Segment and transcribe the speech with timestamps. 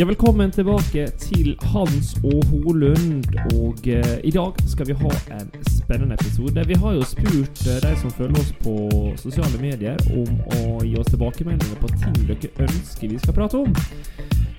[0.00, 3.24] Ja, velkommen tilbake til Hans og Holund.
[3.52, 6.64] Og eh, i dag skal vi ha en spennende episode.
[6.66, 8.74] Vi har jo spurt eh, de som følger oss på
[9.20, 13.76] sosiale medier, om å gi oss tilbakemeldinger på ting dere ønsker vi skal prate om.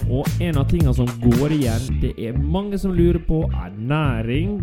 [0.10, 4.62] Og en av tingene som går igjen, det er mange som lurer på ernæring næring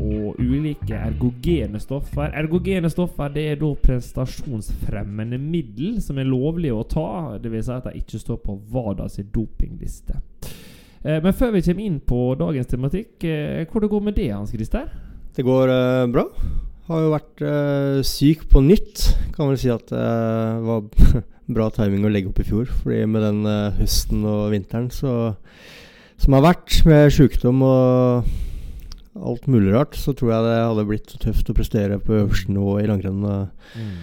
[0.00, 2.30] og ulike ergogene stoffer.
[2.34, 7.08] Ergogene stoffer det er da prestasjonsfremmende middel som er lovlige å ta,
[7.42, 7.66] dvs.
[7.66, 10.18] Si at de ikke står på WADA sin dopingliste.
[11.04, 14.30] Eh, men før vi kommer inn på dagens tematikk, hvordan hvor det går med det,
[14.32, 14.88] Hans Christer?
[15.34, 16.28] Det går uh, bra.
[16.86, 19.08] Har jo vært uh, syk på nytt.
[19.34, 20.84] Kan vel si at det var
[21.50, 22.70] bra timing å legge opp i fjor.
[22.82, 25.34] Fordi med den eh, høsten og vinteren så,
[26.20, 28.32] som har vært, med sjukdom og
[29.14, 32.78] alt mulig rart, så tror jeg det hadde blitt tøft å prestere på øverste nivå
[32.82, 33.22] i langrenn.
[33.76, 33.94] Mm.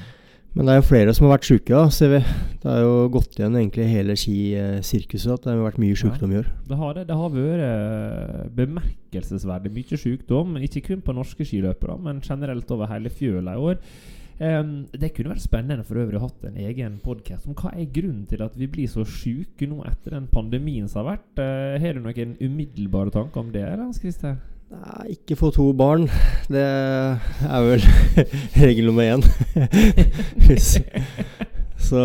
[0.52, 2.18] Men det er jo flere som har vært sjuke, ser vi.
[2.60, 6.42] Det har jo gått igjen egentlig hele skisirkuset at det har vært mye sjukdom i
[6.42, 6.50] år.
[6.68, 7.06] Det har det.
[7.08, 10.58] Det har vært eh, bemerkelsesverdig mye sykdom.
[10.68, 13.80] Ikke kun på norske skiløpere, men generelt over hele fjøla i år.
[14.42, 17.92] Em, det kunne vært spennende for øvrig å hatt en egen podkast om hva er
[17.94, 21.28] grunnen til at vi blir så sjuke nå etter den pandemien som har vært.
[21.38, 23.68] Uh, har du noen umiddelbare tanker om det?
[24.72, 26.08] Nei, ikke få to barn.
[26.50, 27.86] Det er vel
[28.64, 29.26] regel nummer én.
[30.48, 30.80] Hvis-
[31.82, 32.02] Så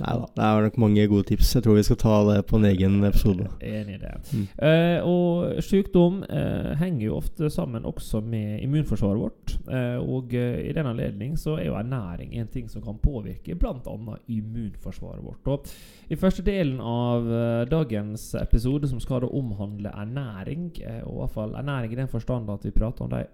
[0.00, 0.26] Nei da.
[0.34, 1.54] Det er nok mange gode tips.
[1.56, 3.46] Jeg tror vi skal ta det på en egen episode.
[3.64, 4.12] Enig i det.
[4.32, 4.46] Mm.
[4.68, 9.54] Eh, og sykdom eh, henger jo ofte sammen også med immunforsvaret vårt.
[9.68, 13.56] Eh, og eh, i den anledning så er jo ernæring en ting som kan påvirke
[13.58, 13.96] bl.a.
[14.28, 15.52] immunforsvaret vårt.
[15.54, 21.14] Og I første delen av eh, dagens episode, som skal da omhandle ernæring, eh, og
[21.14, 23.24] i hvert fall ernæring i den forstand at vi prater om de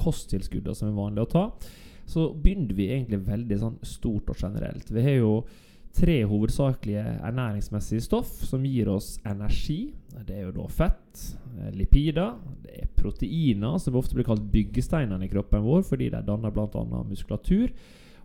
[0.00, 1.46] kosttilskuddene som er vanlig å ta,
[2.10, 4.90] så begynner vi egentlig veldig sånn stort og generelt.
[4.90, 5.34] Vi har jo
[5.96, 9.92] tre hovedsakelige ernæringsmessige stoff som gir oss energi.
[10.26, 11.22] Det er jo da fett,
[11.58, 16.22] eh, lipider, det er proteiner, som ofte blir kalt byggesteinene i kroppen vår fordi de
[16.26, 16.84] danner bl.a.
[17.08, 17.70] muskulatur.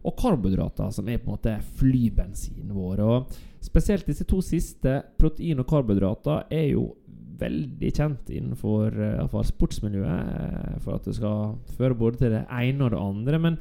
[0.05, 2.99] Og karbohydrater, som er på en måte flybensinen vår.
[3.01, 6.91] Og spesielt disse to siste, protein og karbohydrater, er jo
[7.39, 12.85] veldig kjent innenfor uh, sportsmiljøet eh, for at det skal føre både til det ene
[12.85, 13.39] og det andre.
[13.39, 13.59] Men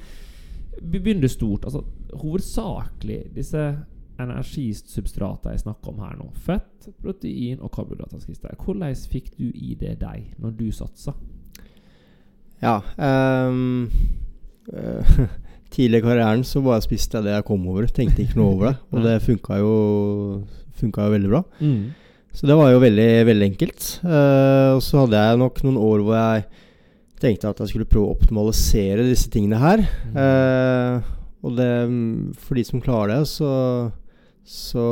[0.83, 1.65] vi begynner stort.
[1.65, 3.65] altså Hovedsakelig disse
[4.21, 6.29] energisubstratene jeg snakker om her nå.
[6.47, 8.23] Fett, protein og karbohydrater.
[8.23, 8.55] Christer.
[8.59, 11.17] Hvordan fikk du i det deg når du satsa?
[12.62, 12.79] Ja.
[12.99, 13.91] um,
[15.75, 17.88] tidlig i karrieren så bare spiste jeg det jeg kom over.
[17.91, 18.76] Tenkte ikke noe over det.
[18.93, 19.75] Og det funka jo,
[20.79, 21.43] funka jo veldig bra.
[22.35, 23.89] Så det var jo veldig, veldig enkelt.
[24.03, 26.47] Uh, og så hadde jeg nok noen år hvor jeg
[27.23, 29.85] tenkte at jeg skulle prøve å optimalisere disse tingene her.
[30.13, 30.99] Uh,
[31.47, 31.69] og det,
[32.43, 33.53] for de som klarer det, så,
[34.45, 34.85] så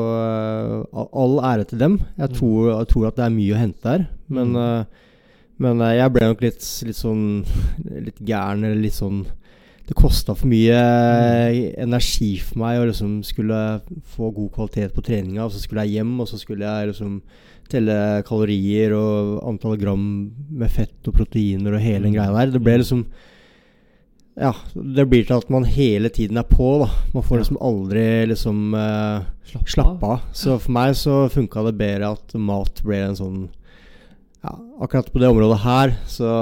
[0.93, 1.99] uh, all- ære til dem.
[2.19, 2.37] Jeg Mm.
[2.39, 4.07] tror, jeg tror at det er mye å hente der.
[4.29, 4.87] Men, Mm.
[5.59, 7.45] men jeg ble nok litt, litt sånn
[8.07, 9.27] Litt gæren, eller litt sånn
[9.93, 13.59] Det kosta for mye eh, energi for meg å liksom skulle
[14.15, 17.19] få god kvalitet på treninga, og så skulle jeg hjem, og så skulle jeg liksom
[17.73, 20.07] telle kalorier og antall gram
[20.49, 22.17] med fett og proteiner og hele den Mm.
[22.17, 22.55] greia der.
[22.57, 23.05] Det ble liksom
[24.33, 26.89] Ja, det blir til at man hele tiden er på, da.
[27.13, 30.23] Man får liksom aldri liksom uh, Slapp, slappe av.
[30.33, 33.43] Så for meg så funka det bedre at mat ble en sånn
[34.43, 36.33] Ja, akkurat på det området her så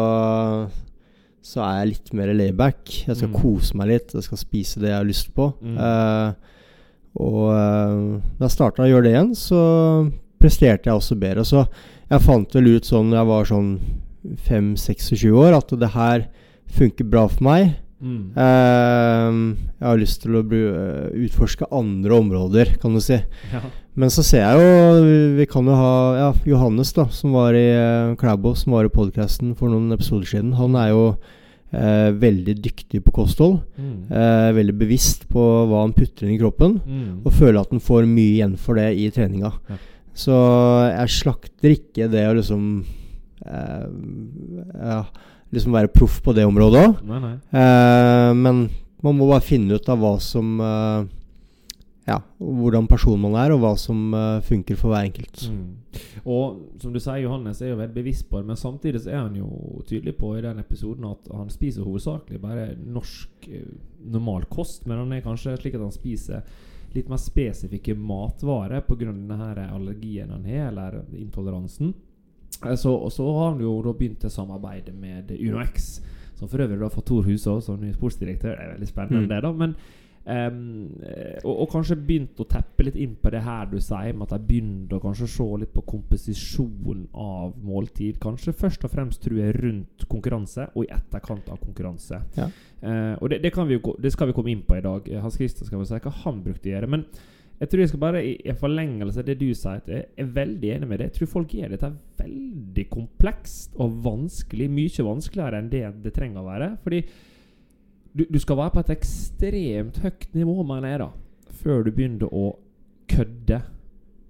[1.43, 2.81] så er jeg litt mer layback.
[3.07, 3.37] Jeg skal Mm.
[3.41, 4.13] kose meg litt.
[4.15, 5.53] Jeg skal spise det jeg har lyst på.
[5.63, 5.77] Mm.
[5.79, 6.33] Uh,
[7.21, 11.43] og eh, da jeg starta å gjøre det igjen, så presterte jeg også bedre.
[11.45, 11.65] Så
[12.11, 13.73] jeg fant vel ut sånn jeg var sånn
[14.47, 16.29] 5-26 år, at det her
[16.71, 17.73] funker bra for meg.
[18.01, 18.33] Mm.
[18.33, 23.19] Uh, jeg har lyst til å bli, uh, utforske andre områder, kan du si.
[23.53, 23.61] Ja.
[24.01, 25.03] Men så ser jeg jo
[25.37, 28.95] Vi, kan jo ha ja, Johannes, da, som var i uh, Klæbo, som var i
[28.95, 30.55] podkasten for noen episoder siden.
[30.57, 33.61] Han er jo uh, veldig dyktig på kosthold.
[33.77, 34.09] Mm.
[34.57, 36.79] Veldig bevisst på hva han putter inn i kroppen.
[36.81, 37.21] Mm.
[37.25, 39.53] Og føler at han får mye igjen for det i treninga.
[39.69, 39.81] Ja.
[40.21, 40.37] Så
[40.91, 42.65] jeg slakter ikke det å liksom
[43.41, 45.05] Ja,
[45.55, 47.01] liksom være proff på det området òg.
[47.11, 47.37] Nei.
[47.51, 48.69] Eh, men
[49.05, 51.07] man må bare finne ut av hva som uh,
[52.05, 55.47] Ja, hvordan person man er, og hva som uh, funker for hver enkelt.
[55.49, 56.01] Mm.
[56.25, 59.23] Og som du sier, Johannes er jo veldig bevisst på det, men samtidig så er
[59.23, 63.49] han jo tydelig på i den episoden at han spiser hovedsakelig bare norsk
[64.11, 66.45] normal kost, men han er kanskje slik at han spiser
[66.93, 69.15] litt mer spesifikke matvarer pga.
[69.71, 71.95] allergien han har, eller intoleransen.
[72.65, 76.01] Eh, Så, og så har han jo da begynt å samarbeide med UnoX,
[76.35, 78.57] som for øvrig da får Tor Husås som ny sportsdirektør.
[78.57, 79.29] Det er veldig spennende, Mm.
[79.29, 79.53] det, da.
[79.53, 79.75] Men
[80.27, 84.29] eh, og, og kanskje begynt å teppe litt inn på det her du sier, med
[84.29, 88.19] at de begynner å kanskje se litt på komposisjon av måltid.
[88.23, 92.21] Kanskje først og fremst tror jeg rundt konkurranse, og i etterkant av konkurranse.
[92.37, 92.51] Ja.
[92.83, 95.09] Uh, og det, det, kan vi det skal vi komme inn på i dag.
[95.21, 96.89] Hans Christer skal vel si hva han brukte å gjøre.
[96.89, 97.05] Men
[97.61, 100.71] jeg tror jeg skal bare i en forlengelse av det du sier, jeg er veldig
[100.77, 101.11] enig med det.
[101.11, 101.91] Jeg tror folk gjør dette
[102.21, 104.69] veldig komplekst og vanskelig.
[104.73, 106.71] Mye vanskeligere enn det det trenger å være.
[106.81, 107.03] Fordi
[108.17, 111.11] du, du skal være på et ekstremt høyt nivå, mener jeg, da,
[111.61, 112.47] før du begynner å
[113.11, 113.61] kødde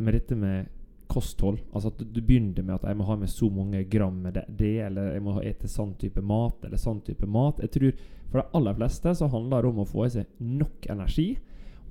[0.01, 0.71] med dette med
[1.11, 1.61] kosthold.
[1.71, 4.45] Altså at du begynner med at jeg må ha med så mange gram med det,
[4.59, 7.63] det eller jeg må ete sånn type mat, eller sånn type mat.
[7.63, 10.85] Jeg tror For de aller fleste så handler det om å få i seg nok
[10.93, 11.33] energi.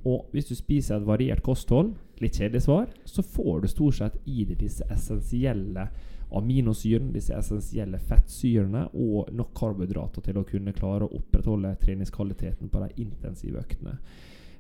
[0.06, 4.16] Og hvis du spiser et variert kosthold, litt kjedelig svar, så får du stort sett
[4.26, 5.90] i deg disse essensielle
[6.36, 12.84] aminosyrene, disse essensielle fettsyrene og nok karbohydrater til å kunne klare å opprettholde treningskvaliteten på
[12.84, 13.98] de intensive øktene.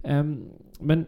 [0.03, 0.33] Um,
[0.81, 1.06] men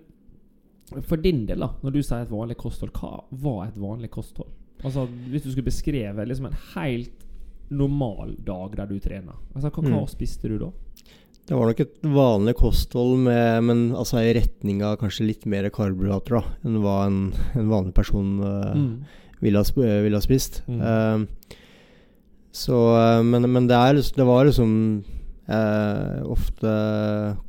[1.07, 4.51] for din del, da, når du sier et vanlig kosthold, hva var et vanlig kosthold?
[4.83, 7.27] Altså, Hvis du skulle beskrevet liksom en helt
[7.71, 10.07] normal dag der du trener, altså, hva, hva Mm.
[10.11, 10.71] spiste du da?
[11.51, 15.65] Det var nok et vanlig kosthold, med, men altså i retning av kanskje litt mer
[15.73, 17.17] karbohydrater da, enn hva en,
[17.59, 18.93] en vanlig person uh, Mm.
[19.43, 19.83] ville, ha, sp-
[20.13, 20.61] ha spist.
[20.71, 20.79] Mm.
[20.79, 21.57] Uh,
[22.55, 24.71] så, eh, men, men det, er, liksom- det var liksom
[25.51, 26.71] uh, ofte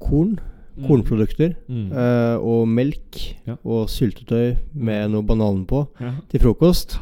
[0.03, 0.39] korn,
[0.73, 0.87] Mm.
[0.89, 1.91] kornprodukter, Mm.
[2.43, 3.55] og melk Ja.
[3.63, 6.15] og syltetøy med noe banan på Ja.
[6.31, 6.99] til frokost.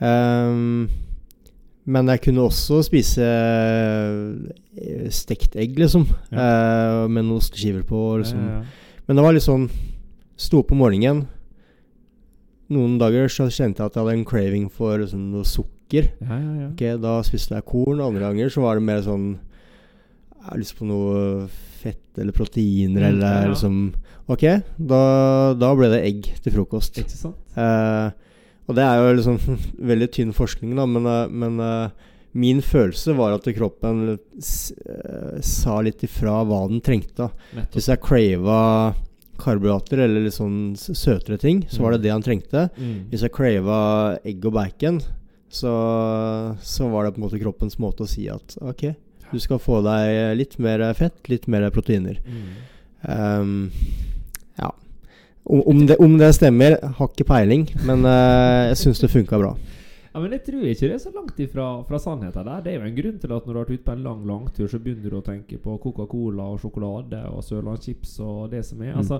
[0.00, 0.88] Ehm,
[1.86, 6.06] men jeg kunne også spise eh, stekt egg, liksom.
[6.32, 8.02] eh, med noen osteskiver på.
[8.22, 8.40] Liksom.
[8.40, 9.00] Ja, ja.
[9.06, 9.66] Men det var litt sånn
[10.40, 11.26] Sto opp om morgenen.
[12.74, 16.08] Noen dager så kjente jeg at jeg hadde en craving for liksom, noe sukker.
[16.24, 16.70] Ja, ja, ja.
[16.72, 18.00] Ok, Da spiste jeg korn.
[18.02, 21.44] Andre ganger så var det mer sånn Jeg har lyst på noe
[21.84, 23.52] fett eller proteiner Mm, eller ja, ja.
[23.52, 23.78] liksom
[24.32, 24.42] Ok,
[24.90, 25.00] da,
[25.60, 26.98] da ble det egg til frokost.
[27.04, 27.36] Ikke sant?
[27.60, 28.08] Eh,
[28.64, 29.38] og det er jo liksom
[29.92, 35.80] veldig tynn forskning, da, men, eh, men uh, min følelse var at kroppen eh, sa
[35.84, 37.28] litt ifra hva den trengte.
[37.28, 37.66] da.
[37.74, 38.94] Hvis jeg crava
[39.38, 42.68] karbohydrater eller litt sånn søtere ting, så var det det han trengte.
[42.74, 43.06] Mm.
[43.12, 43.78] Hvis jeg crava
[44.26, 44.98] egg og bacon,
[45.46, 45.74] så,
[46.58, 48.88] så var det på en måte kroppens måte å si at ok,
[49.30, 52.18] du skal få deg litt mer fett, litt mer proteiner.
[52.26, 52.50] Mm.
[53.04, 53.54] Um.
[55.44, 59.50] Om, det, om det stemmer, har ikke peiling, men uh, jeg syns det funka bra.
[60.14, 62.62] Ja, men jeg tror ikke det er så langt ifra fra sannheten der.
[62.62, 64.20] Det er jo en grunn til at når du har vært ute på en lang
[64.28, 68.84] langtur, så begynner du å tenke på Coca-Cola og sjokolade og Sørlandschips og det som
[68.86, 68.92] er.
[68.94, 69.00] Mm.
[69.02, 69.18] Altså,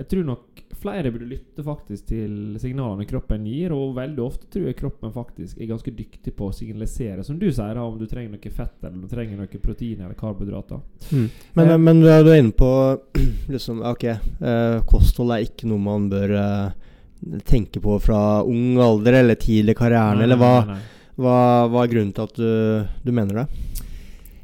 [0.00, 4.68] jeg tror nok flere burde lytte faktisk til signalene kroppen gir, og veldig ofte tror
[4.70, 8.06] jeg kroppen faktisk er ganske dyktig på å signalisere, som du sier, da, om du
[8.08, 10.80] trenger noe fett eller du trenger noe protein eller karbohydrater.
[11.12, 11.76] Men, Eh.
[11.76, 12.70] men du er inne på
[13.52, 19.20] liksom, Ok, eh, kosthold er ikke noe man bør eh, tenke på fra ung alder
[19.20, 21.12] eller tidlig i karrieren, Nei, eller hva, nei, nei.
[21.20, 21.36] hva,
[21.68, 23.46] hva er grunnen til at du, du mener det?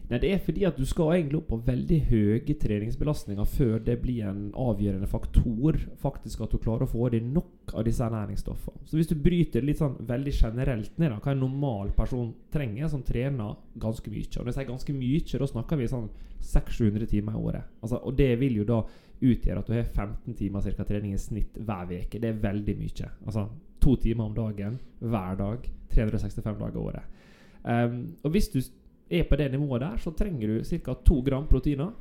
[0.07, 3.97] Nei, Det er fordi at du skal egentlig opp på veldig høye treningsbelastninger før det
[4.03, 8.07] blir en avgjørende faktor faktisk at du klarer å få i deg nok av disse
[8.15, 8.85] næringsstoffene.
[8.87, 12.87] Så hvis du bryter litt sånn veldig generelt ned da, hva en normal person trenger,
[12.93, 16.09] som trener ganske mye Og når jeg sier ganske mye, da snakker vi sånn
[16.47, 17.75] 600-700 timer i året.
[17.83, 18.81] Altså, og det vil jo da
[19.17, 22.21] utgjøre at du har 15 timer cirka trening i snitt hver uke.
[22.21, 23.11] Det er veldig mye.
[23.27, 23.49] Altså
[23.83, 25.71] to timer om dagen hver dag.
[25.97, 27.15] 365 dager i året.
[27.67, 28.61] Um, og hvis du
[29.11, 30.95] er på det nivået der, så trenger du ca.
[30.95, 31.93] 2 gram proteiner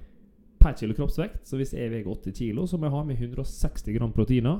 [0.59, 1.45] per kilo kroppsvekt.
[1.47, 4.59] Så hvis jeg veier 80 kilo, så må jeg ha med 160 gram proteiner.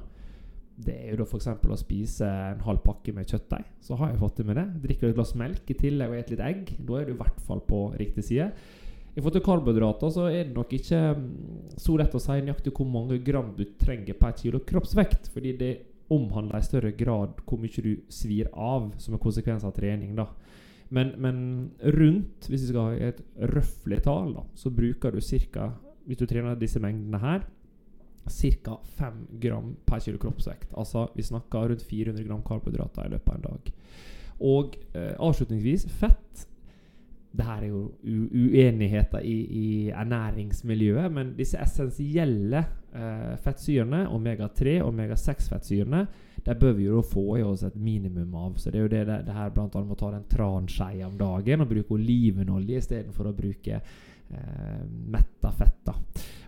[0.76, 1.48] Det er jo da f.eks.
[1.48, 3.70] å spise en halv pakke med kjøttdeig.
[3.82, 4.66] Så har jeg fått det med det.
[4.84, 6.74] Drikker et glass melk i tillegg og spiser litt egg.
[6.86, 8.50] Da er du i hvert fall på riktig side.
[9.16, 11.28] I forhold til karbohydrater så er det nok ikke mm,
[11.80, 15.32] så lett å si nøyaktig hvor mange gram du trenger per kilo kroppsvekt.
[15.32, 15.74] Fordi det
[16.12, 20.12] omhandler i større grad hvor mye du svir av som en konsekvens av trening.
[20.20, 20.28] da
[20.90, 21.38] men, men,
[21.82, 23.22] rundt, hvis vi skal ha et
[23.56, 25.72] røftlig tall, da, så bruker du ca.
[26.06, 27.46] Hvis du trener disse mengdene her,
[28.30, 28.78] ca.
[28.98, 30.74] 5 gram per kilo kroppsvekt.
[30.78, 33.72] Altså vi snakker rundt 400 gram karbohydrater i løpet av en dag.
[34.46, 36.46] Og eh, avslutningsvis fett.
[37.36, 42.62] Det her er jo uenigheter i, i, ernæringsmiljøet, men disse essensielle
[42.96, 46.06] eh, fettsyrene, omega-3 og omega-6-fettsyrene,
[46.46, 48.58] der bør vi jo få i oss et minimum av.
[48.62, 51.66] Så det er jo det, det, her blant annet må ta en transkei om dagen
[51.66, 55.76] og bruke olivenolje istedenfor å bruke eh, metta fett.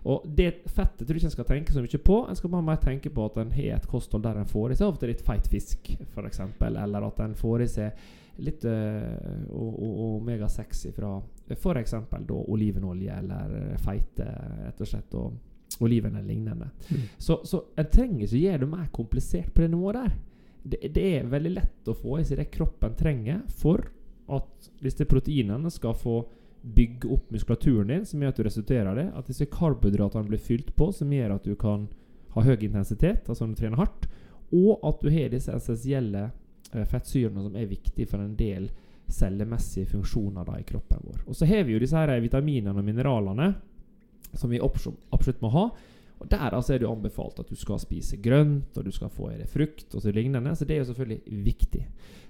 [0.07, 2.19] Og det fettet tror jeg ikke en skal tenke så mye på.
[2.29, 4.87] En skal bare tenke på at en har et kosthold der en får i seg
[4.87, 6.41] ofte litt feit fisk, f.eks.
[6.63, 8.07] Eller at en får i seg
[8.43, 11.15] litt uh, omega-6 fra
[11.47, 11.93] f.eks.
[12.29, 14.27] olivenolje eller feite,
[14.65, 15.15] rett og slett.
[15.17, 15.37] og
[15.79, 16.69] oliven eller lignende.
[16.89, 17.01] Mm.
[17.17, 20.15] Så, så en trenger ikke gjøre det mer komplisert på det nivået der.
[20.63, 23.85] Det, det, er veldig lett å få i seg det kroppen trenger for
[24.33, 26.21] at disse proteinene skal få
[26.67, 29.05] bygge opp muskulaturen din, som gjør at du resulterer det.
[29.15, 31.87] At disse karbohydratene blir fylt på, som gjør at du kan
[32.35, 34.09] ha høy intensitet, altså når du trener hardt.
[34.55, 36.35] Og at du har disse essensielle eh,
[36.71, 38.69] fettsyrene som er viktige for en del
[39.07, 41.21] cellemessige funksjoner da, i kroppen vår.
[41.27, 43.53] Og så har vi jo disse her vitaminene og mineralene
[44.35, 45.67] som vi absolutt må ha.
[46.17, 49.11] Og Der altså er det jo anbefalt at du skal spise grønt, og du skal
[49.13, 50.55] få i deg frukt og så lignende.
[50.55, 51.83] Så det er jo selvfølgelig viktig.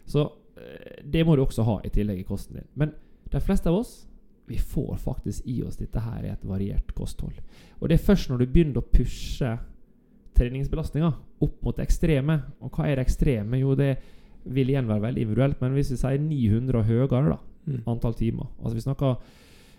[0.06, 0.28] Så
[0.58, 2.68] eh, det må du også ha i tillegg i kosten din.
[2.76, 2.94] Men
[3.32, 4.04] de fleste av oss
[4.48, 7.36] vi får faktisk i oss dette her i et variert kosthold.
[7.80, 9.58] Og det er først når du begynner å pushe
[10.38, 11.10] treningsbelastninga
[11.44, 12.38] opp mot det ekstreme.
[12.64, 13.60] Og hva er det ekstreme?
[13.60, 13.98] Jo, det
[14.54, 17.38] vil igjen være veldig individuelt, men hvis vi sier 900 og høyere, da,
[17.68, 17.82] mm.
[17.92, 19.18] antall timer Altså vi snakker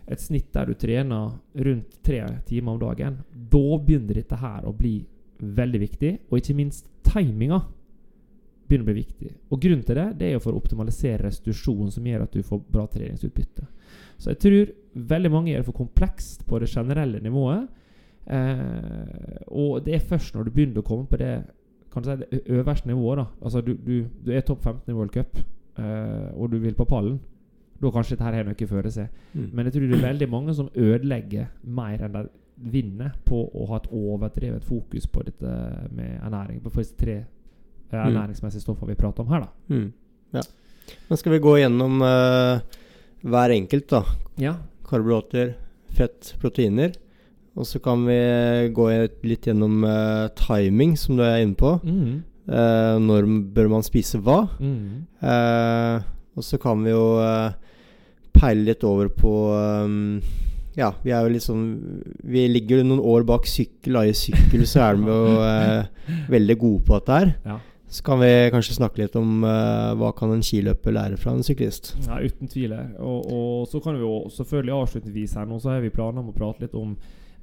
[0.08, 1.34] et snitt der du trener
[1.68, 3.18] rundt tre timer om dagen,
[3.52, 5.02] da begynner dette her å bli
[5.38, 6.12] veldig viktig.
[6.30, 7.60] Og ikke minst timinga
[8.68, 9.32] begynner å bli viktig.
[9.52, 12.44] Og grunnen til det det er jo for å optimalisere restitusjonen, som gjør at du
[12.44, 13.66] får bra treningsutbytte.
[14.18, 14.72] Så jeg tror
[15.12, 17.68] veldig mange gjør det for komplekst på det generelle nivået.
[18.28, 21.37] Eh, og det er først når du begynner å komme på det,
[21.92, 23.26] kan du si, det øverste nivået da.
[23.42, 25.38] Altså du, du, du er topp 15 i World Cup,
[25.78, 27.18] eh, og du vil på pallen
[27.78, 29.11] da kanskje dette her har noe føre seg.
[29.35, 29.49] Mm.
[29.52, 32.25] Men jeg tror det er veldig mange som ødelegger mer enn de
[32.73, 35.52] vinner på å ha et overdrevet fokus på dette
[35.95, 36.59] med ernæring.
[36.64, 39.47] På disse tre uh, ernæringsmessige stoffene vi prater om her.
[39.47, 39.76] da.
[39.76, 39.92] Mm.
[40.35, 40.42] Ja.
[41.07, 42.59] Men skal vi gå gjennom uh,
[43.23, 44.02] hver enkelt, da?
[44.42, 44.57] Ja.
[44.88, 45.54] Karbohydrater,
[45.95, 46.99] fett, proteiner.
[47.58, 48.18] Og så kan vi
[48.74, 48.88] gå
[49.26, 51.78] litt gjennom uh, timing, som du er inne på.
[51.84, 52.24] Mm.
[53.04, 54.46] når bør man spise hva?
[54.56, 55.04] Mm.
[56.32, 57.02] og så kan vi jo
[58.38, 60.20] peile litt over på um,
[60.78, 61.62] Ja, vi er jo liksom
[62.22, 63.98] Vi ligger noen år bak sykkel.
[63.98, 67.34] og I sykkel så er de jo uh, veldig gode på dette her.
[67.46, 67.58] Ja.
[67.88, 71.46] Så kan vi kanskje snakke litt om uh, hva kan en skiløper lære fra en
[71.46, 71.94] syklist?
[72.04, 72.74] Ja, Uten tvil.
[72.98, 76.28] Og, og, så kan vi jo selvfølgelig avslutningsvis her nå så har vi planer om
[76.28, 76.94] å prate litt om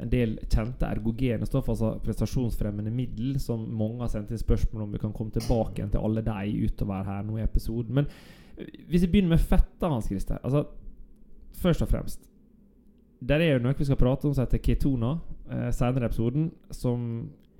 [0.01, 4.95] en del kjente ergogene stoff, altså prestasjonsfremmende middel, som mange har sendt inn spørsmål om
[4.95, 8.01] vi kan komme tilbake igjen til alle de utover her nå i episoden.
[8.01, 8.09] Men
[8.89, 10.65] hvis vi begynner med fett, da, Hans Christer altså,
[11.55, 12.21] Først og fremst
[13.19, 15.17] Der er jo noe vi skal prate om som heter ketoner
[15.51, 17.05] eh, senere i episoden, som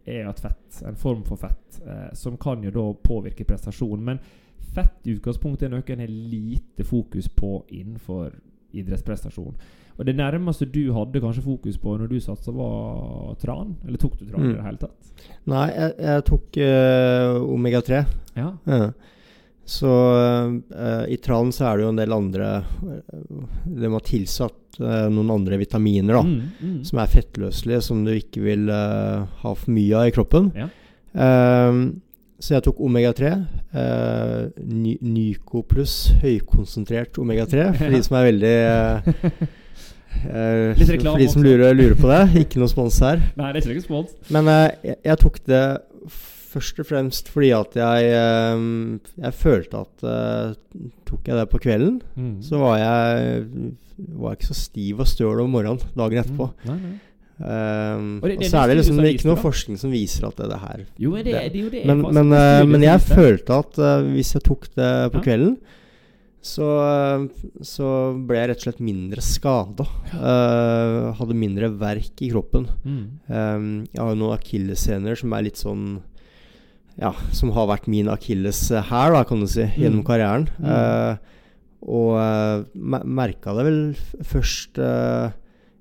[0.06, 0.82] er et fett.
[0.86, 1.80] En form for fett.
[1.82, 4.04] Eh, som kan jo da påvirke prestasjonen.
[4.06, 4.20] Men
[4.76, 8.36] fett i utgangspunktet er noe en har lite fokus på innenfor
[8.76, 9.56] idrettsprestasjon.
[9.96, 13.76] Og det nærmeste du hadde kanskje fokus på når du satsa, var tran?
[13.88, 14.50] Eller tok du tran mm.
[14.50, 15.26] i det hele tatt?
[15.48, 18.02] Nei, jeg, jeg tok uh, omega-3.
[18.36, 18.50] Ja.
[18.68, 18.82] ja.
[19.66, 24.78] Så uh, i tran så er det jo en del andre uh, De har tilsatt
[24.78, 26.78] uh, noen andre vitaminer da mm, mm.
[26.86, 30.52] som er fettløselige, som du ikke vil ha for mye av i kroppen.
[30.56, 30.68] Ja.
[32.44, 33.30] så jeg tok omega-3.
[34.60, 38.58] Ny Nyco pluss høykonsentrert omega-3, for de som er veldig
[40.26, 42.22] Eh, Litt reklame for de som lurer, lurer på det.
[42.46, 43.22] Ikke noe spons her.
[43.38, 44.16] Nei, det er ikke noe spons.
[44.34, 45.64] Men eh, jeg, jeg tok det
[46.56, 48.62] først og fremst fordi at jeg eh,
[49.26, 50.54] Jeg følte at eh,
[51.10, 52.38] Tok jeg det på kvelden, Mm.
[52.44, 53.42] så var jeg
[54.20, 56.50] var ikke så stiv og støl om morgenen dagen etterpå.
[56.66, 56.72] Mm.
[56.72, 56.96] Nei, nei.
[57.36, 59.92] Um, Og det- det og, så er det liksom det er ikke noe forskning som
[59.92, 61.82] viser at det, det her Jo, men det, Det- det er jo det.
[61.86, 65.24] Men, men, er eh, men jeg følte at uh, hvis jeg tok det på Ja.
[65.28, 65.58] kvelden,
[66.46, 67.24] så, eh,
[67.66, 67.88] så
[68.28, 69.86] ble jeg rett og slett mindre skada.
[70.14, 72.68] Uh, hadde mindre verk i kroppen.
[72.86, 73.06] Mm.
[73.30, 75.88] Um, jeg har jo noen akilleshæler som er litt sånn
[76.96, 80.06] Ja, som har vært min akilles her, da, kan du si, gjennom Mm.
[80.08, 80.46] karrieren.
[80.62, 80.70] Mm.
[80.72, 81.18] Eh,
[81.92, 82.64] og uh,
[83.04, 83.82] merka det vel
[84.24, 85.34] først uh,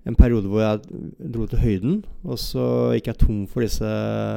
[0.04, 0.83] en periode hvor jeg
[1.30, 1.94] dro til høyden,
[2.26, 2.64] og så
[2.97, 3.87] gikk jeg tom for disse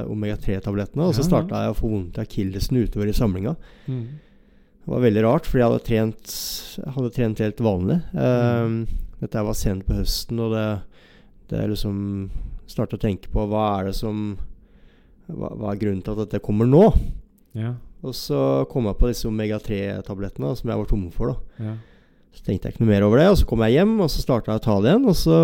[0.07, 3.55] omega-3-tablettene, og så starta jeg å få vondt i akillesen utover i samlinga.
[3.89, 4.05] Mm.
[4.87, 6.33] Det var veldig rart, fordi jeg hadde trent,
[6.95, 7.97] hadde trent helt vanlig.
[8.15, 8.75] Um,
[9.19, 10.67] dette var sent på høsten, og det,
[11.51, 11.97] det er liksom
[12.67, 14.37] Starte å tenke på hva er det som
[15.27, 16.85] hva, hva er grunnen til at dette kommer nå?
[17.55, 17.73] Ja.
[18.03, 18.39] Og så
[18.71, 21.35] kom jeg på disse omega-3-tablettene som jeg var tomme for.
[21.35, 21.75] da ja.
[22.35, 24.23] Så tenkte jeg ikke noe mer over det, og så kom jeg hjem, og så
[24.23, 25.37] starta jeg å ta det igjen, og så,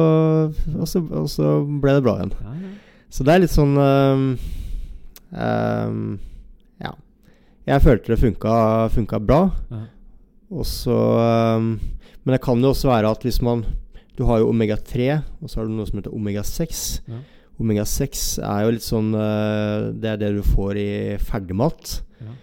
[0.77, 2.35] og så, og så ble det bra igjen.
[2.39, 2.75] ja.
[3.13, 4.29] Så det er litt sånn um,
[5.35, 5.51] Ja.
[7.67, 8.53] Jeg følte det funka,
[8.91, 9.41] funka bra.
[9.71, 9.83] Ja.
[10.53, 11.79] Og så ehm,
[12.23, 13.65] Men det kan jo også være at hvis man
[14.17, 17.01] Du har jo omega-3, og så har du noe som heter omega-6.
[17.09, 17.21] Ja.
[17.57, 21.95] Omega-6 er jo litt sånn uh, Det er det du får i ferdigmat.
[22.21, 22.35] Ja.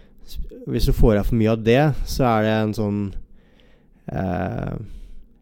[0.67, 2.99] Hvis du får i deg for mye av det, så er det en sånn
[4.11, 4.75] eh,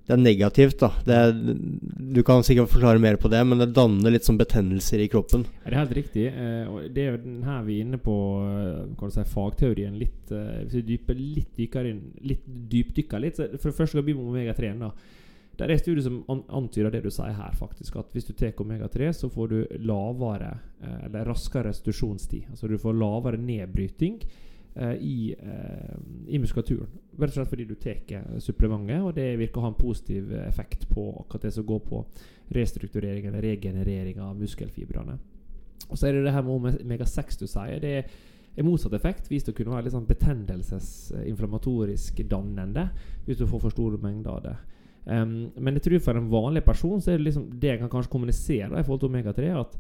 [0.10, 0.88] Det er negativt, da.
[1.14, 1.36] Er,
[2.10, 5.44] du kan sikkert forklare mer på det, men det danner litt sånn betennelser i kroppen.
[5.60, 6.24] Ja, Det er helt riktig.
[6.34, 9.28] Eh, og det er jo den her vi er inne på eh, hva du si,
[9.30, 14.02] fagteorien litt eh, Hvis vi dyper litt dykker inn Litt dypdykker litt så For første
[14.02, 14.74] begynne med omega-3.
[14.82, 14.90] da
[15.60, 18.02] Det er studier som an antyder det du sier her, faktisk.
[18.02, 22.50] At hvis du tar omega-3, så får du lavere eh, Eller raskere restitusjonstid.
[22.50, 24.24] Altså du får lavere nedbryting
[25.02, 25.96] i, eh,
[26.28, 26.88] i muskulaturen.
[27.20, 30.88] Rett og slett fordi du tar supplementet, og det virker å ha en positiv effekt
[30.90, 32.06] på akkurat det som går på
[32.56, 35.18] restrukturering eller regenerering av muskelfibrene.
[35.90, 37.80] Og så er det det her med omega-6 du sier.
[37.82, 38.06] Det
[38.58, 39.30] er motsatt effekt.
[39.32, 42.90] Vist å kunne være litt sånn betennelsesinflammatorisk dannende
[43.26, 44.58] hvis du får for store mengder av det.
[45.10, 47.92] Um, men jeg tror for en vanlig person så er det liksom det jeg kan
[47.92, 49.72] kanskje kommunisere i forhold til omega-3, at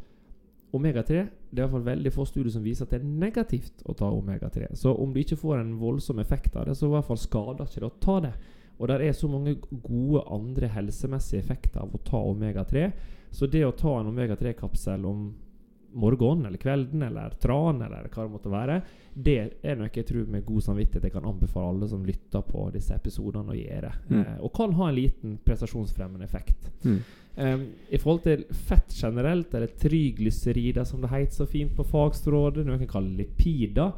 [0.71, 3.83] omega-3 Det er i hvert fall veldig få studier som viser at det er negativt
[3.89, 4.69] å ta omega-3.
[4.77, 7.65] Så om du ikke får en voldsom effekt av det, så i hvert fall skader
[7.65, 8.33] ikke det å ta det.
[8.79, 12.85] Og det er så mange gode andre helsemessige effekter av å ta omega-3.
[13.31, 15.29] Så det å ta en omega-3-kapsel om
[15.91, 18.81] morgenen eller kvelden eller tran eller hva det måtte være,
[19.13, 22.67] det er noe jeg tror med god samvittighet jeg kan anbefale alle som lytter på
[22.73, 23.91] disse episodene, å gjøre.
[24.09, 24.19] Mm.
[24.21, 26.69] Eh, og kan ha en liten prestasjonsfremmende effekt.
[26.85, 26.99] Mm.
[27.35, 32.65] Um, I forhold til fett generelt, eller triglycerider som det heter så fint på fagstrådet,
[32.67, 33.93] noe kan kalle lipider,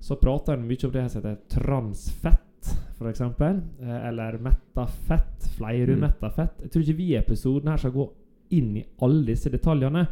[0.00, 3.10] så prater en mye om det som heter transfett, f.eks.
[3.10, 5.50] eksempel, eller metta fett.
[6.62, 8.06] Jeg tror ikke vi i episoden her skal gå
[8.56, 10.06] inn i alle disse detaljene,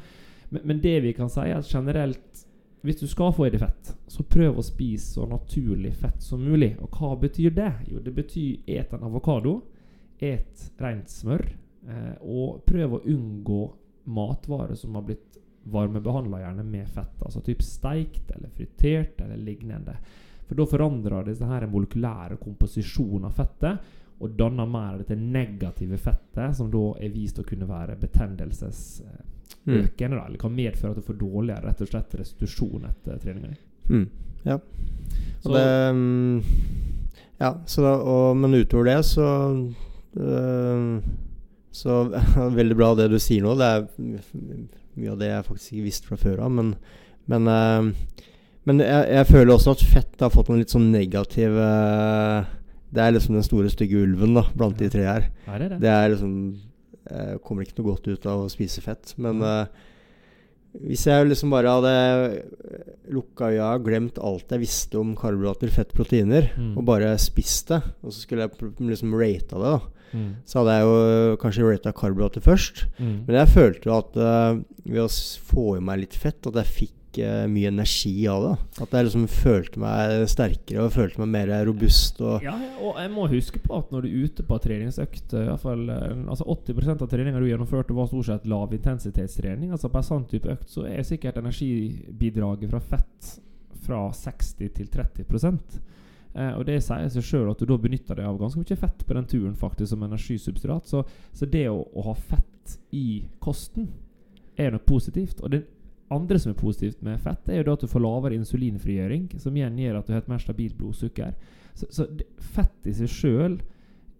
[0.50, 2.44] men, men det vi kan si, er at generelt
[2.84, 6.42] hvis du skal få i deg fett, så prøv å spise så naturlig fett som
[6.44, 6.74] mulig.
[6.84, 7.70] Og hva betyr det?
[7.88, 9.54] Jo, det betyr et en avokado,
[10.20, 11.46] et rent smør,
[11.88, 13.62] eh, og prøv å unngå
[14.04, 17.22] matvarer som har blitt varmebehandla, gjerne med fett.
[17.24, 19.96] Altså typ steikt eller fritert eller lignende.
[20.44, 23.94] For da forandrer disse her molekylære komposisjonen av fettet
[24.24, 29.30] og danner mer dette negative fettet, som da er vist å kunne være betennelsesøkende.
[29.64, 29.88] Mm.
[30.04, 33.54] Eller kan medføre at du får dårligere rett og slett restitusjon etter treninga.
[33.88, 34.06] Mm.
[34.44, 34.58] Ja.
[35.40, 36.42] Så- det mm,
[37.38, 39.26] Ja, så da, og, men utover det så
[40.16, 41.00] øh,
[41.74, 42.04] Så
[42.58, 43.54] veldig bra det du sier nå.
[43.58, 43.86] Det er
[44.94, 46.52] mye av det jeg faktisk ikke visste fra før av.
[46.54, 46.74] Men,
[47.30, 47.88] men, øh,
[48.68, 52.44] men jeg, jeg føler også at fett har fått noen litt sånn negativ øh,
[52.94, 55.26] Det er liksom den store, stygge ulven da blant de tre her.
[55.48, 55.80] Ja, det er det.
[55.82, 56.36] Det er liksom
[57.10, 59.10] Jeg Kommer ikke noe godt ut av å spise fett.
[59.20, 59.66] Men uh,
[60.88, 61.90] hvis jeg liksom bare hadde
[63.14, 66.72] lukka øya glemt alt jeg visste om karbohydrater, fett, proteiner, Mm.
[66.80, 70.34] og bare spist det, og så skulle jeg liksom rata det, da, Mm.
[70.46, 72.84] så hadde jeg jo kanskje rata karbohydrater først.
[72.98, 73.14] Mm.
[73.26, 75.08] Men jeg følte jo at uh, ved å
[75.48, 78.52] få i meg litt fett, at jeg fikk uh, mye energi av det.
[78.84, 82.20] At jeg liksom følte meg sterkere og følte meg mer robust.
[82.24, 85.46] Og, Ja, og jeg må huske på at når du er ute på treningsøkt i
[85.48, 89.74] hvert fall, eh, altså 80 av treninga du gjennomførte, var stort sett lavintensitetstrening.
[89.74, 93.34] Altså på en sånn type økt så er sikkert energibidraget fra fett
[93.84, 95.26] fra 60 til 30
[96.34, 99.04] Eh, og det sier seg sjøl at du da benytter deg av ganske mye fett
[99.06, 100.90] på den turen faktisk som energisubstrat.
[100.90, 103.92] Så, så det å, å, ha fett i kosten
[104.58, 105.42] er noe positivt.
[105.44, 105.64] Og det
[106.14, 109.54] andre som er positivt med fett, er jo da at du får lavere insulinfrigjøring, som
[109.56, 111.32] igjen gjør at du har et mer stabilt blodsukker.
[111.74, 113.56] Så, så det, fett i seg sjøl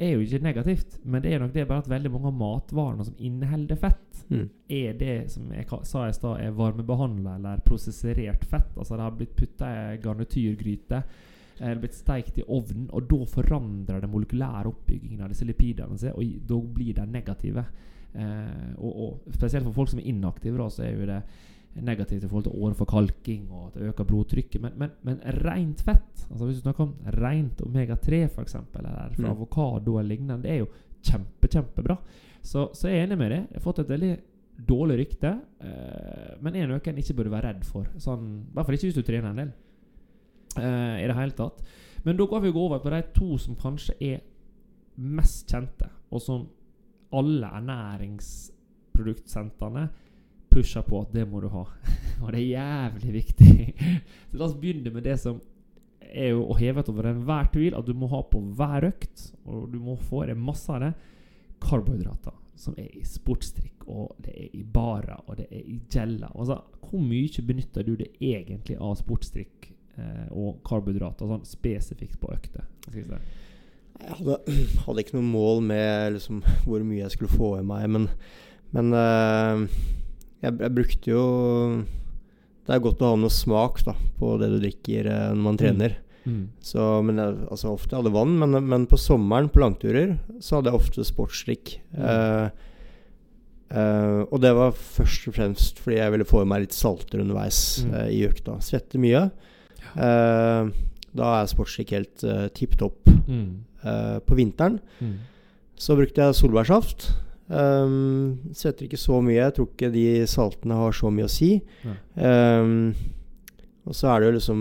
[0.02, 3.04] er jo ikke negativt, men det er nok det bare at veldig mange av matvarene
[3.06, 4.48] som inneholder fett, mm.
[4.74, 8.74] er det som jeg sa i stad, er varmebehandla eller prosesserert fett.
[8.74, 11.02] Altså det har blitt putta i garnityrgryte
[11.60, 16.16] eller blitt steikt i ovnen, og da forandrer det molekylære oppbyggingen av disse lipidene seg,
[16.18, 17.64] og da blir de negative.
[18.14, 21.20] Eh, og, og, spesielt for folk som er inaktive, da, så er jo det
[21.84, 24.60] negativt i forhold til åreforkalking og at det øker blodtrykket.
[24.62, 29.26] Men, men, men rent fett, altså hvis du snakker om rent omega-3 f.eks., eller fra
[29.26, 29.32] mm.
[29.32, 30.70] avokado eller lignende, det er jo
[31.04, 31.98] kjempe, kjempebra.
[32.44, 33.42] Så, så jeg er enig med det.
[33.48, 34.14] Jeg har fått et veldig
[34.54, 35.32] dårlig rykte,
[35.66, 37.88] eh, men er noe en ikke burde være redd for.
[37.98, 39.54] Sånn, I hvert fall ikke hvis du trener en del.
[40.58, 41.62] Eh, I det hele tatt.
[42.04, 44.20] Men da kan vi over på de to som kanskje er
[44.94, 46.48] mest kjente, og som
[47.14, 49.88] alle ernæringsproduktsentrene
[50.54, 51.64] pusher på at det må du ha.
[52.22, 53.54] og det er jævlig viktig.
[54.30, 55.36] Så la oss begynne med det som
[56.14, 59.16] er jo hevet over enhver tvil at du må ha på hver økt,
[59.48, 60.92] og du må få deg masse av det,
[61.64, 62.36] karbohydrater.
[62.54, 66.30] Som er i sportsdrikk, og det er i barer, og det er i geller.
[66.38, 69.73] Altså, hvor mye benytter du det egentlig av sportsdrikk
[70.34, 72.64] og karbohydrater sånn spesifikt på økter?
[72.90, 74.38] Jeg hadde,
[74.84, 78.08] hadde, ikke noe mål med liksom, hvor mye jeg skulle få i meg, men,
[78.74, 79.68] men uh
[80.44, 81.24] jeg, jeg, brukte jo
[82.64, 85.56] Det er godt å ha noe smak da, på det du drikker eh, når man
[85.56, 85.60] mm.
[85.60, 85.96] trener.
[86.24, 86.44] Mm.
[86.64, 90.72] Så, men jeg, altså ofte hadde vann, men, men, på sommeren på langturer så hadde
[90.72, 91.74] jeg ofte sportsdrikk.
[91.92, 92.06] Mm.
[92.08, 92.46] Uh,
[93.74, 97.20] uh, og det var først og fremst fordi jeg ville få i meg litt salter
[97.20, 97.92] underveis mm.
[97.92, 98.56] uh, i økta.
[98.64, 99.26] Svette mye.
[99.94, 103.00] Da er sportsdrikk helt uh, tipp topp.
[103.24, 103.64] Mm.
[104.24, 105.16] på vinteren mm.
[105.80, 107.06] så brukte jeg solbærsaft.
[107.48, 109.36] Um, svetter ikke så mye.
[109.42, 111.50] Jeg tror ikke de saltene har så mye å si.
[112.16, 112.94] Um,
[113.84, 114.60] og så er det jo liksom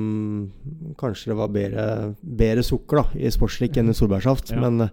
[1.00, 1.86] Kanskje det var bedre,
[2.20, 4.52] bedre sukker da i sportsdrikk enn i solbærsaft.
[4.52, 4.60] Ja.
[4.66, 4.90] Men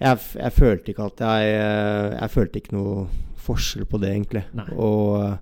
[0.00, 3.06] jeg, jeg, følte ikke at jeg Jeg følte ikke noe
[3.44, 4.44] forskjell på det, egentlig.
[4.56, 4.66] Nei.
[4.80, 5.36] Og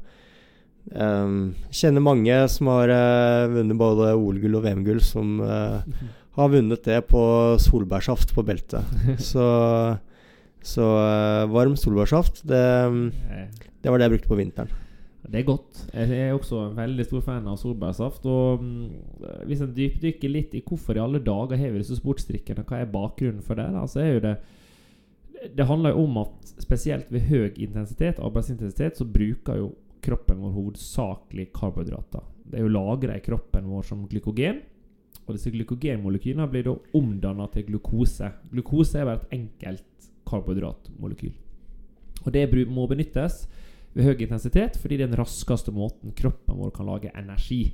[0.91, 5.83] um, kjenner mange som har uh, vunnet både OL-gull og VM-gull, som uh,
[6.39, 7.23] har vunnet det på
[7.63, 8.97] solbærsaft på beltet.
[9.33, 9.47] Så
[10.63, 12.63] så uh, varm solbærsaft, det,
[13.83, 14.71] det, var det jeg brukte på vinteren.
[15.23, 15.81] Det er godt.
[15.95, 18.27] Jeg er også en veldig stor fan av solbærsaft.
[18.31, 18.89] Og um,
[19.47, 22.91] hvis en dypdykker litt i hvorfor i alle dager har vi disse sportsdrikkene, hva er
[22.91, 24.37] bakgrunnen for det, da, så er jo det
[25.57, 30.55] Det handler jo om at spesielt ved høy intensitet, arbeidsintensitet, så bruker jo kroppen vår
[30.57, 32.25] hovedsakelig karbohydrater.
[32.45, 34.61] Det er jo lagra i kroppen vår som glykogen.
[35.23, 38.33] Og disse glykogenmolekylene blir da omdanna til glukose.
[38.51, 41.35] Glukose er bare et enkelt karbohydratmolekyl.
[42.25, 43.47] Og det må benyttes
[43.93, 47.65] ved høy intensitet fordi det er den raskeste måten kroppen vår kan lage energi.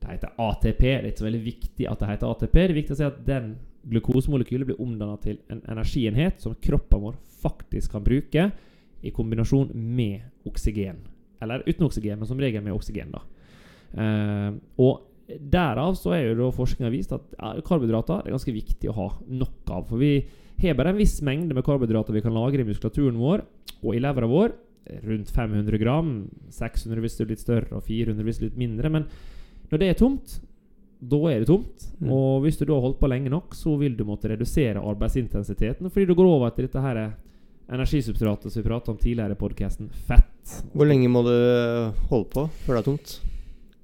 [0.00, 0.80] Det heter ATP.
[0.80, 2.56] Det er ikke så veldig viktig at det heter ATP.
[2.56, 3.52] Det er viktig å si at den
[3.90, 8.50] glukosemolekylet blir omdanna til en energienhet som kroppen vår faktisk kan bruke
[9.00, 11.00] i kombinasjon med oksygen.
[11.40, 13.14] Eller uten oksygen, men som regel med oksygen.
[13.14, 13.22] da.
[13.90, 15.06] Uh, og
[15.38, 17.34] Derav så er jo forskninga vist at
[17.66, 19.86] karbohydrater er ganske viktig å ha nok av.
[19.90, 20.14] For vi
[20.62, 23.44] har bare en viss mengde med karbohydrater vi kan lagre i muskulaturen vår
[23.80, 24.56] og i levra vår.
[25.06, 26.14] Rundt 500 gram.
[26.50, 28.90] 600 hvis det er litt større, og 400 hvis det er litt mindre.
[28.90, 29.06] Men
[29.70, 30.40] når det er tomt,
[31.00, 31.86] da er det tomt.
[32.00, 32.10] Mm.
[32.12, 35.92] Og hvis du da har holdt på lenge nok, så vil du måtte redusere arbeidsintensiteten
[35.92, 37.04] fordi du går over til dette her
[37.70, 40.54] energisubstratet som vi pratet om tidligere i podkasten, fett.
[40.74, 41.34] Hvor lenge må du
[42.10, 43.14] holde på før det er tomt?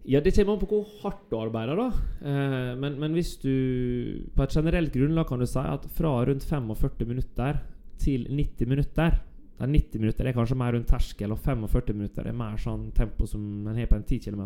[0.07, 1.77] Ja, Det kommer an på hvor hardt du arbeider.
[1.77, 1.87] da
[2.23, 6.45] eh, men, men, hvis du På et generelt grunnlag kan du si at fra rundt
[6.47, 7.59] 45 minutter
[7.99, 9.19] til 90 minutter
[9.59, 13.27] der 90 minutter er kanskje mer rundt terskel, og 45 minutter er mer sånn tempo
[13.27, 14.43] som en har på en 10 km.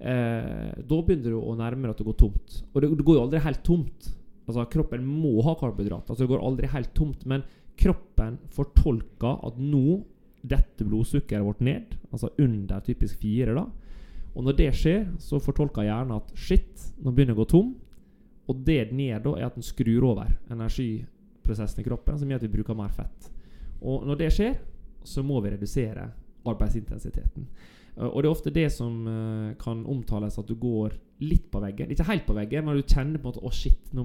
[0.00, 2.62] Eh, da begynner du å nærme deg at det går tomt.
[2.72, 4.08] Og det, det, går jo aldri helt tomt.
[4.46, 6.14] Altså Kroppen må ha karbohydrater.
[6.14, 7.26] Altså det går aldri helt tomt.
[7.28, 7.44] Men
[7.76, 10.02] kroppen fortolker at nå
[10.46, 13.54] detter blodsukkeret vårt ned, altså under typisk fire.
[13.54, 13.66] da
[14.36, 17.70] og når det skjer, så fortolker hjernen at shit, nå begynner jeg å gå tom.
[18.46, 22.42] Og det den gjør da, er at den skrur over energiprosessen i kroppen, som gjør
[22.42, 23.30] at vi bruker mer fett.
[23.80, 24.60] Og når det skjer,
[25.08, 26.10] så må vi redusere
[26.46, 27.48] arbeidsintensiteten.
[27.96, 31.62] Uh, og det er ofte det som uh, kan omtales at du går litt på
[31.64, 31.90] veggen.
[31.90, 34.04] Ikke helt på veggen, men du kjenner på en måte Å, oh, shit, nå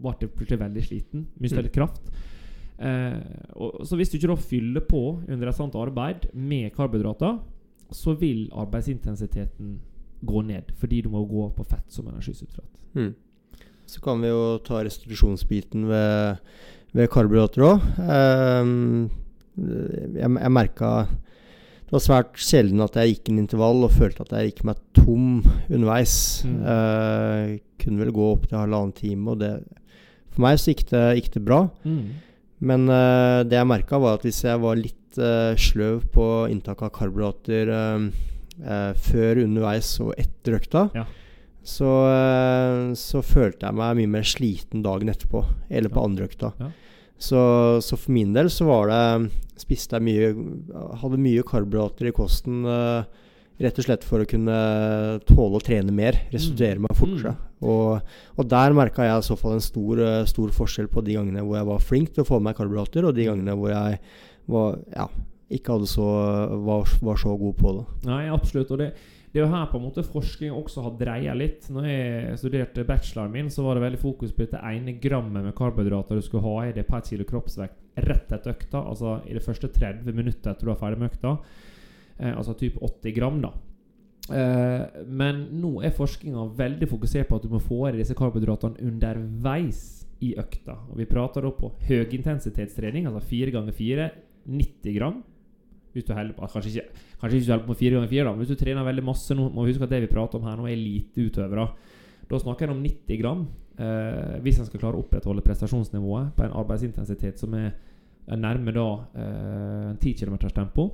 [0.00, 1.26] ble jeg plutselig veldig sliten.
[1.42, 1.66] Mista mm.
[1.66, 2.06] litt kraft.
[2.80, 3.20] Uh,
[3.60, 7.38] og, så hvis du ikke da fyller på under et sånt arbeid med karbohydrater,
[7.92, 9.78] så vil arbeidsintensiteten
[10.26, 12.68] gå ned, fordi du må gå på fett som energisubstrat.
[12.94, 13.14] Mm.
[13.86, 16.38] så kan vi jo ta restitusjonsbiten ved,
[16.94, 17.88] ved karbohydrater òg.
[17.98, 19.10] Um,
[19.56, 20.90] jeg jeg merka
[21.90, 24.82] det var svært sjelden at jeg gikk en intervall og følte at jeg gikk meg
[24.94, 26.12] tom underveis.
[26.46, 26.60] Mm.
[26.62, 29.56] Uh, kunne vel gå opp til halvannen time, og det
[30.30, 31.64] For meg så gikk det, gikk det bra.
[31.82, 32.12] Mm.
[32.60, 36.82] Men uh, det jeg merka, var at hvis jeg var litt uh, sløv på inntak
[36.86, 37.72] av karbohydrater
[39.00, 41.06] før, underveis og etter økta, Ja.
[41.64, 41.88] så,
[43.00, 46.04] så følte jeg meg mye mer sliten dagen etterpå, eller på Ja.
[46.10, 46.50] andre økta.
[46.60, 46.68] Ja.
[47.16, 47.40] Så,
[47.84, 50.30] så for min del så var det Spiste jeg mye
[51.02, 53.04] Hadde mye karbohydrater i kosten uh,
[53.60, 54.56] rett og slett for å kunne
[55.28, 56.16] tåle å trene mer.
[56.32, 57.34] Restituere meg fortere.
[57.60, 61.18] Og, og der merka jeg i så fall en stor, uh, stor forskjell på de
[61.18, 63.72] gangene hvor jeg var flink til å få med meg karbohydrater, og de gangene hvor
[63.74, 64.00] jeg
[64.50, 65.06] var, ja,
[65.52, 66.10] ikke så,
[66.64, 67.86] var, var så god på det.
[68.08, 68.72] Nei, absolutt.
[68.72, 68.90] Og det,
[69.30, 71.68] det er jo her på en måte forskning også har dreia litt.
[71.70, 75.56] Når jeg studerte bacheloren min, så var det veldig fokus på dette ene grammet med
[75.58, 78.80] karbohydrater du skulle ha i det per kilo kroppsvekt rett etter økta.
[78.82, 81.36] Altså i det første 30 minutter etter du var ferdig med økta.
[82.20, 83.52] Eh, altså typ 80 gram, da.
[84.30, 88.78] Eh, men nå er forskninga veldig fokusert på at du må få i disse karbohydratene
[88.86, 90.76] underveis i økta.
[90.90, 94.10] Og Vi prater da på høyintensitetstrening, altså 4 ganger 4,
[94.46, 95.22] 90 gram.
[95.92, 98.52] Hvis du på, kanskje ikke, kanskje ikke på med 4 ganger 4 da, men hvis
[98.52, 100.76] du trener veldig masse nå, må huske at det vi prater om her nå, er
[100.76, 101.66] eliteutøvere.
[102.30, 103.46] Da snakker jeg om 90 gram.
[103.80, 107.72] Eh, hvis en skal klare å opprettholde prestasjonsnivået på en arbeidsintensitet som er
[108.36, 110.92] nærme da eh, 10 km tempo.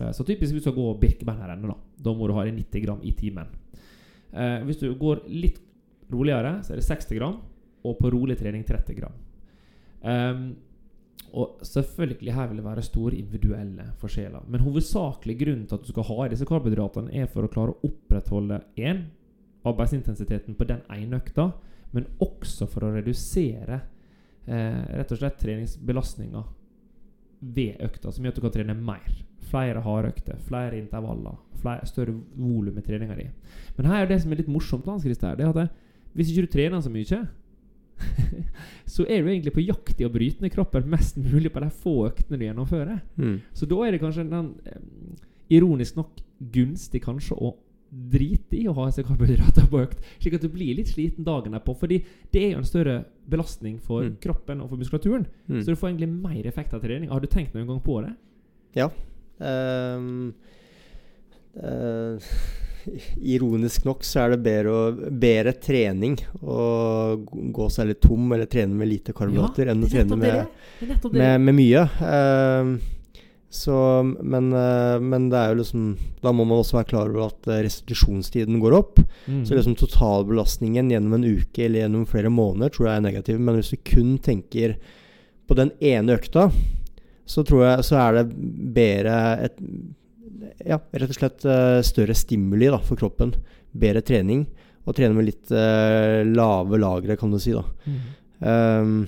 [0.00, 2.04] Eh, så typisk hvis du skal gå Birkebeinerrennet, da.
[2.08, 3.50] Da må du ha det 90 gram i timen.
[4.32, 5.60] Eh, hvis du går litt
[6.12, 7.40] roligere, så er det 60 gram.
[7.84, 9.16] Og på rolig trening 30 gram.
[10.04, 10.54] Um,
[11.36, 14.46] og selvfølgelig her vil det være store individuelle forskjeller.
[14.48, 17.74] Men hovedsakelig grunnen til at du skal ha i disse karbohydratene, er for å klare
[17.74, 19.02] å opprettholde én
[19.68, 21.50] arbeidsintensiteten på den ene økta,
[21.92, 23.80] men også for å redusere
[24.46, 26.44] eh, rett og slett treningsbelastninga
[27.54, 29.22] ved økta, som gjør at du kan trene mer.
[29.50, 33.28] Flere hardøkter, flere intervaller, flere, større volum i treninga di.
[33.76, 35.68] Men her er det som er litt morsomt, Hans Christer, det er at det,
[36.14, 37.24] hvis ikke du trener så mye
[38.94, 41.68] så er du egentlig på jakt i å bryte ned kroppen mest mulig på de
[41.70, 42.98] få øktene du gjennomfører.
[43.20, 43.36] Mm.
[43.54, 44.80] Så da er det kanskje den, eh,
[45.54, 46.22] ironisk nok
[46.54, 47.54] gunstig kanskje å
[47.94, 51.54] drite i å ha seg karbohydrater på økt, slik at du blir litt sliten dagen
[51.54, 51.76] derpå.
[51.78, 52.00] Fordi
[52.34, 52.96] det er jo en større
[53.30, 54.16] belastning for Mm.
[54.20, 55.26] kroppen og for muskulaturen.
[55.48, 55.62] Mm.
[55.62, 57.08] Så du får egentlig mer effekt av trening.
[57.10, 58.14] Har du tenkt noen gang på det?
[58.74, 58.90] Ja.
[59.38, 60.34] Um,
[61.56, 62.18] uh,
[63.24, 67.16] ironisk nok så er det bedre, å, bedre trening å
[67.54, 70.50] gå seg litt tom eller trene med lite karbohydrater enn å trene med,
[71.14, 71.86] med, med mye.
[72.04, 72.74] Ehm,
[73.54, 75.82] så, men, eh, men det er jo liksom
[76.24, 78.98] Da må man også være klar over at eh, restitusjonstiden går opp.
[79.30, 79.44] Mm.
[79.46, 83.38] Så liksom totalbelastningen gjennom en uke eller gjennom flere måneder tror jeg er negativ.
[83.38, 84.74] Men hvis du kun tenker
[85.46, 86.48] på den ene økta,
[87.30, 88.24] så tror jeg så er det
[88.74, 89.62] bedre et
[90.64, 93.36] Ja, rett og slett eh, større stimuli da, for kroppen.
[93.70, 94.48] Bedre trening.
[94.84, 97.54] Og trene med litt uh, lave lagre, kan du si.
[97.56, 97.62] da.
[97.88, 98.02] Mm.
[98.44, 98.98] Um,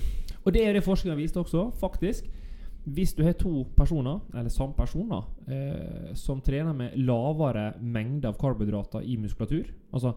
[0.41, 2.25] Og det er det forskninga viste også, faktisk.
[2.87, 8.37] Hvis du har to personer, eller samme personer, eh, som trener med lavere mengde av
[8.39, 10.13] karbohydrater i muskulatur Altså,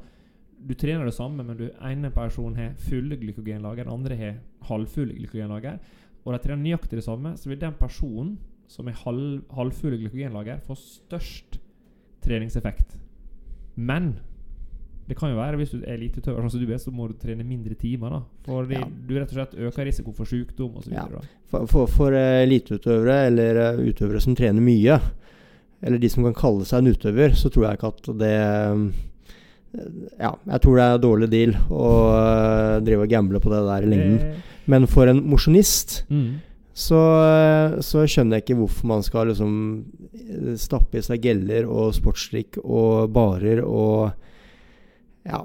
[0.61, 5.17] du trener det samme, men du ene personen har fulle glykogenlager, den andre har halvfulle
[5.17, 5.79] glykogenlager,
[6.25, 10.61] og de trener nøyaktig det samme, så vil den personen som har halv, halvfulle glykogenlager,
[10.63, 11.59] få størst
[12.23, 12.99] treningseffekt.
[13.75, 14.19] Men
[15.11, 17.17] det kan jo være hvis du er eliteutøver, sånn som du er, så må du
[17.19, 18.11] trene mindre timer.
[18.15, 18.85] da For Ja.
[18.87, 20.93] du rett og slett øker risiko for sykdom osv.
[20.95, 21.05] Ja.
[21.51, 25.01] For, for, for eh, eliteutøvere, eller eh, utøvere som trener mye,
[25.83, 28.85] eller de som kan kalle seg en utøver, så tror jeg ikke at det eh,
[30.19, 31.91] Ja, jeg tror det er en dårlig deal å
[32.83, 34.41] drive og gamble på det der i lengden.
[34.67, 36.41] Men for en mosjonist Mm.
[36.75, 36.99] så,
[37.83, 39.53] så skjønner jeg ikke hvorfor man skal liksom
[40.59, 44.11] stappe i seg geller og sportsdrikk og barer og
[45.27, 45.43] Ja.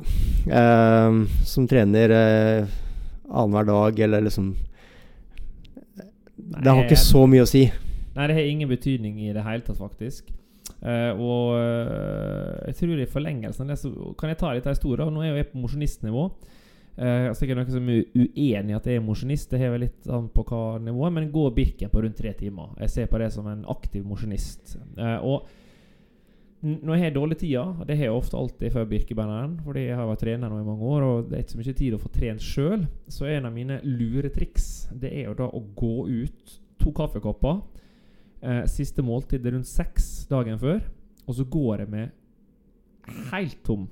[0.47, 2.67] eh, som trener eh,
[3.29, 4.55] annenhver dag, eller liksom
[6.35, 7.65] Det har ikke så mye å si.
[8.15, 10.29] Nei, det har ingen betydning i det hele tatt, faktisk.
[10.79, 15.11] Eh, og eh, jeg tror i forlengelsen det så kan jeg ta litt av historien.
[15.13, 16.29] Nå er jo jeg på mosjonistnivå.
[16.95, 20.05] Uh, altså, sikkert noen som er uenig i at jeg er mosjonist, det hever litt
[20.07, 22.69] an på hva nivå, men gå Birken på rundt tre timer.
[22.85, 24.77] Jeg ser på det som en aktiv mosjonist.
[24.95, 25.49] Eh, og
[26.65, 29.97] når jeg har dårlig tid, og det har jeg ofte alltid før Birkebeineren, fordi jeg
[29.99, 32.01] har vært trener nå i mange år, og det er ikke så mye tid å
[32.01, 35.95] få trent sjøl, så er en av mine luretriks Det er jo da å gå
[36.09, 37.59] ut to kaffekopper
[38.45, 40.81] eh, siste måltid er rundt seks dagen før,
[41.25, 43.87] og så går jeg med helt tom.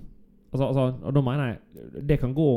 [0.53, 2.49] Altså, altså, og da mener jeg Det kan gå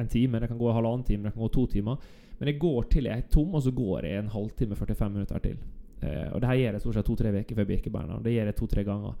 [0.00, 1.96] en time, det kan gå en halvannen time, det kan gå to timer.
[2.38, 5.38] Men jeg går til jeg er tom, og så går jeg en halvtime, 45 minutter
[5.38, 5.58] til.
[6.02, 8.18] Eh, og det her gjør jeg stort sett to-tre uker før Birkebeina.
[8.24, 9.12] Det gjør jeg to-tre ganger.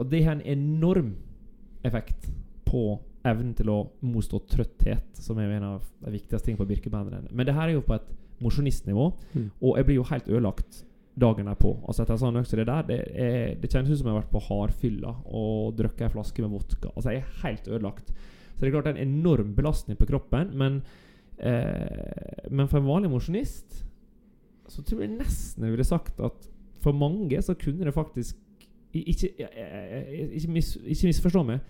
[0.00, 1.14] Og det har en enorm
[1.86, 2.30] effekt
[2.68, 7.32] på evnen til å motstå trøtthet, som er en av de viktigste tingene på Birkebeinrennet.
[7.36, 8.08] Men det her er jo på et
[8.40, 9.50] mosjonistnivå, mm.
[9.60, 10.84] og jeg blir jo helt ødelagt
[11.20, 11.74] dagen derpå.
[11.84, 14.22] Altså etter en sånn økt det der, det, er, det, kjennes ut som jeg har
[14.22, 16.92] vært på hardfylla og drukket ei flaske med vodka.
[16.94, 18.12] Altså Jeg er helt ødelagt.
[18.54, 20.80] Så det er klart det er en enorm belastning på kroppen, men,
[21.38, 23.82] eh, men for en vanlig mosjonist
[24.70, 26.46] så tror jeg nesten jeg ville sagt at
[26.80, 28.38] for mange så kunne det faktisk
[28.92, 31.60] Ikke, ikke, mis, ikke misforstå meg.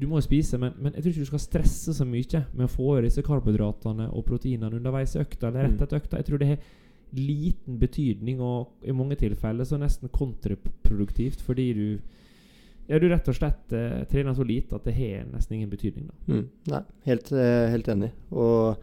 [0.00, 2.64] Du må jo spise, men, men, jeg tror ikke du skal stresse så mye med
[2.66, 5.84] å få i disse karbohydratene og proteinene underveis i økta eller rett mm.
[5.84, 6.22] etter økta.
[6.22, 6.70] Jeg tror det har
[7.12, 11.86] liten betydning, og i mange tilfeller så nesten kontraproduktivt fordi du
[12.88, 16.08] ja, du rett og slett eh, trener så lite at det har nesten ingen betydning.
[16.08, 16.34] Da.
[16.34, 18.10] Mm, nei, helt, eh, helt enig.
[18.34, 18.82] Og,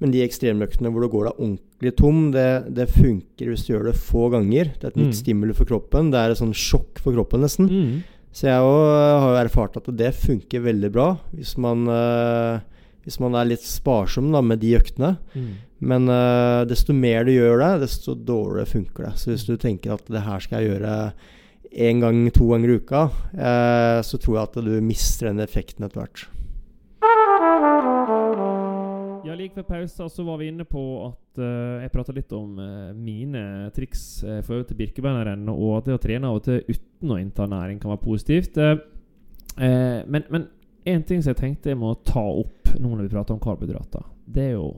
[0.00, 3.90] men de ekstremøktene hvor du går deg ordentlig tom, det, det, funker hvis du gjør
[3.90, 4.72] det få ganger.
[4.72, 5.18] Det er et nytt mm.
[5.18, 6.08] stimuli for kroppen.
[6.12, 7.68] Det er et sånn sjokk for kroppen, nesten.
[7.68, 8.20] Mm.
[8.32, 12.62] Så jeg har jo erfart at det funker veldig bra hvis man, uh,
[13.02, 15.16] hvis man er litt sparsom da, med de øktene.
[15.34, 15.52] Mm.
[15.90, 19.14] Men uh, desto mer du gjør det, desto dårligere funker det.
[19.20, 20.96] Så hvis du tenker at det her skal jeg gjøre
[21.70, 25.84] én gang, to ganger i uka, uh, så tror jeg at du mister den effekten
[25.84, 26.28] etter hvert.
[29.30, 32.56] Ja, Like før pausen så var vi inne på at uh, jeg prata litt om
[32.98, 33.42] mine
[33.76, 37.18] triks uh, for til Birkebeinerrenn, og at det å trene av og til uten å
[37.20, 38.58] innta næring kan være positivt.
[39.60, 40.48] men, men
[40.84, 44.02] en ting som jeg tenkte jeg må ta opp nå når vi prater om karbohydrater,
[44.26, 44.70] det er jo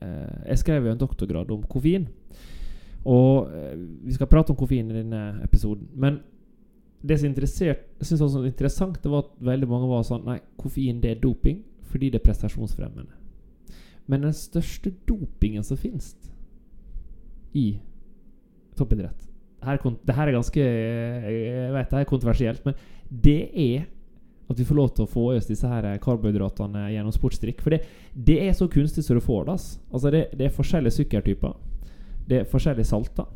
[0.00, 2.06] jeg skrev jo en doktorgrad om koffein.
[3.04, 3.50] Og
[4.06, 5.90] vi skal prate om koffein i denne episoden.
[5.92, 6.22] Men
[7.02, 11.02] det som jeg synes var interessant, det var at veldig mange var sånn Nei, koffein
[11.04, 13.19] det er doping fordi det er prestasjonsfremmende.
[14.10, 16.14] Men den største dopingen som finnes
[17.54, 17.78] i
[18.78, 19.30] toppidrett
[19.62, 22.74] her, Det her er ganske Jeg vet det er kontroversielt, men
[23.10, 23.88] det er
[24.50, 27.60] at vi får lov til å få i oss disse her karbohydratene gjennom sportsdrikk.
[27.62, 29.58] For det, det, er så kunstig som du får det.
[29.92, 31.52] Altså det, det, er forskjellige sukkertyper.
[32.26, 33.28] Det er forskjellige salter.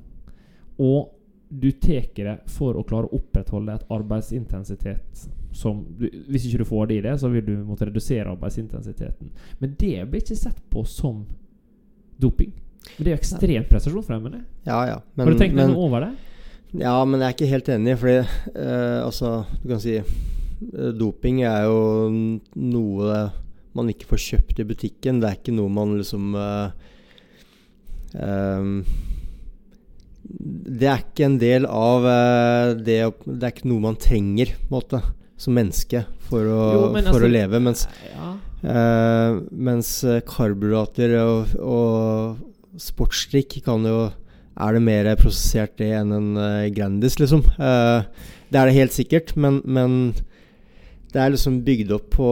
[0.82, 1.12] Og
[1.54, 6.90] du tar det for å klare å opprettholde et arbeidsintensitet som Hvis ikke du får
[6.90, 9.30] det i det, så vil du måtte redusere arbeidsintensiteten.
[9.60, 11.24] Men det blir ikke sett på som
[12.20, 12.52] doping.
[12.96, 14.44] Men det er jo ekstremt prestasjonsfremmende.
[14.66, 15.00] Ja, ja.
[15.14, 16.12] Men, Har du tenkt noe over det?
[16.74, 17.98] Ja, men jeg er ikke helt enig.
[18.02, 20.00] Fordi uh, altså, du kan si
[20.72, 21.80] Eh, doping er jo
[22.54, 23.24] noe
[23.74, 25.20] man ikke får kjøpt i butikken.
[25.20, 26.70] Det er ikke noe man liksom uh,
[28.14, 28.84] um,
[30.22, 34.68] Det er ikke en del av uh, det Det er ikke noe man trenger, på
[34.70, 35.02] en måte,
[35.40, 37.60] som menneske for å, jo, for altså, å leve.
[37.62, 38.34] Mens, ja.
[38.66, 39.94] uh, mens
[40.28, 44.04] karbohydrater og, og sportsdrikk kan jo
[44.54, 46.28] er det mer prosessert det enn en
[46.76, 47.40] Grandis, liksom?
[47.58, 50.12] det er det helt sikkert, men, men
[51.14, 52.28] det er liksom bygd opp på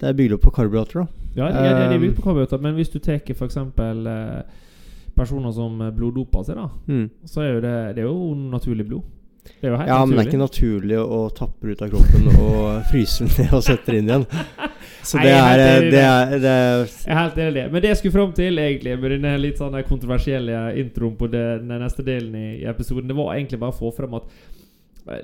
[0.00, 1.24] Det er bygd opp på karbohydrater, da.
[1.36, 3.56] Ja, det er, det er bygd på karbohydrater, men hvis du tar f.eks.
[3.56, 4.40] Eh,
[5.16, 7.04] personer som bloddoper seg, da, mm.
[7.28, 9.06] så er jo det, det er jo naturlig blod.
[9.60, 10.06] Det ja, naturlig.
[10.08, 13.64] men det er ikke naturlig å tappe ut av kroppen og fryse den ned og
[13.66, 14.26] sette den inn igjen.
[15.06, 17.64] Så det, er, det, er, det er, Jeg er helt enig i det.
[17.70, 21.70] Men det jeg skulle fram til, egentlig med denne litt sånn kontroversielle introen på den
[21.70, 24.26] neste delen i, i episoden, det var egentlig bare å få frem at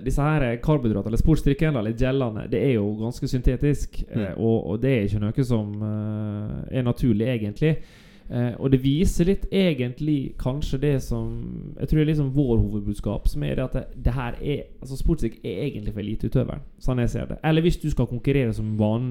[0.04, 3.98] disse her karbohydratene, eller sportsdrikkene, eller gellene, det er jo ganske syntetisk.
[4.06, 4.20] Mm.
[4.20, 7.74] Eh, og, og, det er ikke noe som uh, er naturlig, egentlig.
[8.32, 11.26] Eh, og det viser litt egentlig kanskje det som
[11.76, 14.62] Jeg tror det er liksom vår hovedbudskap, som er det at det, det her er
[14.80, 17.36] Altså Sportsdrikk er egentlig for eliteutøveren, sånn jeg ser det.
[17.44, 19.10] Eller hvis du skal konkurrere som van,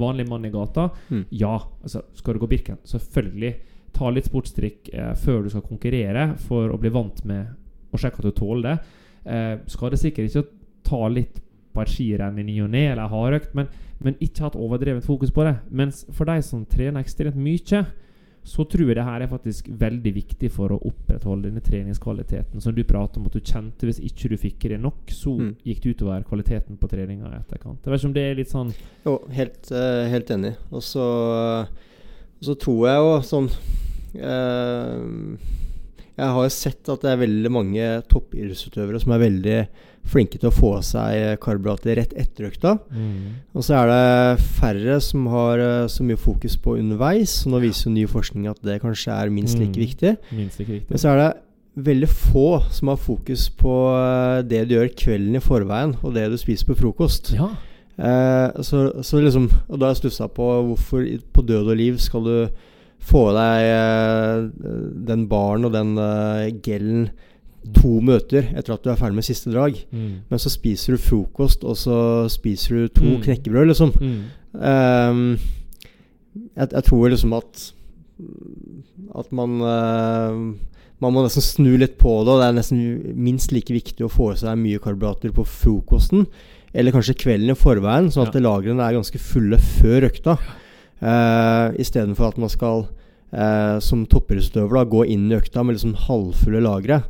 [0.00, 1.26] vanlig mann i gata, mm.
[1.36, 1.58] ja.
[1.82, 3.52] Altså, skal du gå Birken, selvfølgelig.
[3.92, 7.52] Ta litt sportsdrikk eh, før du skal konkurrere, for å bli vant med
[7.92, 8.76] å sjekke at du tåler det.
[9.28, 10.46] Eh, skal det sikkert ikke
[10.88, 13.68] ta litt på et skirenn i ny og ne eller hardøkt, men,
[14.00, 15.58] men ikke ha et overdrevet fokus på det.
[15.68, 17.84] Mens for de som trener ekstremt mye,
[18.42, 22.74] så tror jeg det her er faktisk veldig viktig for å opprettholde denne treningskvaliteten som
[22.74, 25.52] du prater om at du kjente hvis ikke du fikk det nok, så mm.
[25.68, 27.78] gikk det utover kvaliteten på treninga i etterkant.
[27.84, 28.74] Jeg vet ikke om det er litt sånn
[29.06, 30.56] Jo, helt, uh, helt enig.
[30.74, 31.06] Og så,
[32.42, 33.50] så tror jeg jo sånn
[34.18, 35.60] uh,
[36.12, 39.56] jeg har jo sett at det er veldig mange toppidrettsutøvere som er veldig
[40.08, 42.74] flinke til å få seg karbohydrater rett etter økta.
[42.90, 43.38] Mm.
[43.54, 47.38] Og så er det færre som har eh, så mye fokus på underveis.
[47.46, 49.82] Og nå viser jo ny forskning at det kanskje er minst like mm.
[49.86, 50.14] viktig.
[50.34, 50.90] Minst like viktig.
[50.90, 51.30] Men så er det
[51.88, 56.26] veldig få som har fokus på eh, det du gjør kvelden i forveien, og det
[56.32, 57.32] du spiser på frokost.
[57.38, 57.52] Ja.
[57.96, 61.98] Eh, så, så liksom Og da har jeg stussa på hvorfor på død og liv
[62.00, 62.36] skal du
[63.02, 64.46] få deg eh,
[65.10, 67.10] den baren og den eh, gelen
[67.74, 69.76] to møter etter at du er ferdig med siste drag.
[69.92, 70.22] Mm.
[70.30, 71.96] Men så spiser du frokost, og så
[72.32, 73.20] spiser du to Mm.
[73.22, 73.92] knekkebrød, liksom.
[74.00, 74.22] Mm.
[74.54, 75.38] Um,
[76.56, 77.72] jeg, jeg tror liksom at
[79.14, 80.54] At man uh,
[81.02, 82.82] Man må nesten snu litt på det, og det er nesten
[83.18, 86.26] minst like viktig å få i seg mye karbohydrater på frokosten,
[86.72, 88.40] eller kanskje kvelden i forveien, sånn at Ja.
[88.44, 90.36] lagrene er ganske fulle før økta.
[91.02, 92.86] Uh, Istedenfor at man skal,
[93.34, 97.02] uh, som toppidrettsutøver, gå inn i økta med liksom halvfulle lagre.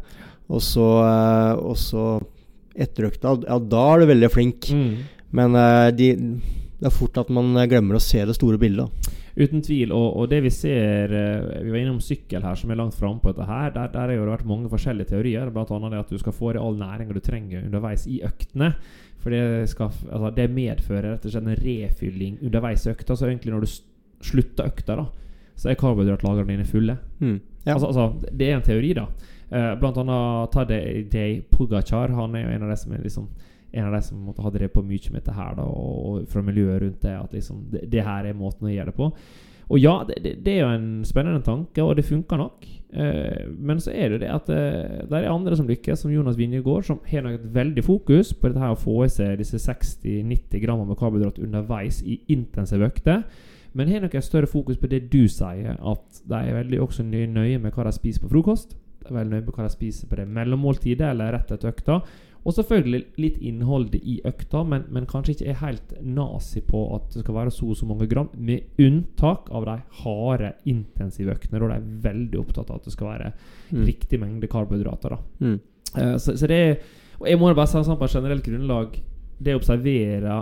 [0.53, 2.07] Og så, eh, og så
[2.73, 4.69] etter økta, ja, da er du veldig flink.
[4.73, 4.93] Mm.
[5.37, 6.13] Men eh, de,
[6.81, 9.11] det er fort at man eh, glemmer å se det store bildet.
[9.33, 9.95] Uten tvil.
[9.97, 13.33] Og, og det vi ser Vi var innom sykkel her, som er langt frampå på
[13.33, 13.71] dette her.
[13.73, 15.49] Der, der har det vært mange forskjellige teorier.
[15.49, 18.75] Annet det at du skal få i all næringa du trenger underveis i øktene.
[19.23, 23.17] For det, skal, altså det medfører rett og slett en refylling underveis i økta.
[23.17, 23.73] Så egentlig når du
[24.23, 25.09] slutter økta, da
[25.63, 26.97] så er karbohydratlagrene dine fulle.
[27.21, 27.39] Mm.
[27.67, 27.77] Ja.
[27.77, 29.07] Altså, altså, det er en teori, da.
[29.53, 32.09] Eh, blant annet Tadej Pogacar.
[32.09, 33.31] Han er jo en av de som er liksom
[33.73, 37.03] som måtte ha drevet på mye med dette her, da, og, og fra miljøet rundt
[37.03, 37.15] det.
[37.17, 39.09] At liksom, det, det her er måten å gjøre det på.
[39.73, 42.67] Og ja, det, det, er jo en spennende tanke, og det funker nok.
[42.93, 46.13] Eh, men så er det jo det at eh, det er andre som lykkes, som
[46.13, 49.41] Jonas Vinjegård, som har nok et veldig fokus på dette her å få i seg
[49.41, 53.25] disse 60-90 grammer med karbohydrat underveis i intensive økter.
[53.73, 57.09] Men har nok et større fokus på det du sier, at de er veldig også
[57.09, 58.77] nøye med hva de spiser på frokost.
[59.11, 61.97] Veldig nøye på hva de spiser på det mellommåltidet eller rett etter økta.
[62.43, 67.13] Og selvfølgelig litt innholdet i økta, men, men kanskje ikke er helt nazi på at
[67.15, 71.61] det skal være så og så mange gram, med unntak av de harde, intensive øktene.
[71.63, 73.33] Da de er veldig opptatt av at det skal være
[73.73, 73.85] Mm.
[73.87, 75.15] riktig mengde karbohydrater.
[75.41, 75.55] Mm.
[75.97, 76.75] Uh, så, så det er
[77.21, 78.95] Og jeg må bare si sånn på generelt grunnlag
[79.39, 80.39] Det å observere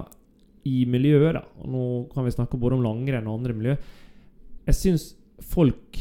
[0.65, 1.83] i miljøet, da Og nå
[2.15, 3.75] kan vi snakke både om langrenn og andre miljø.
[4.67, 5.05] Jeg syns
[5.43, 6.01] folk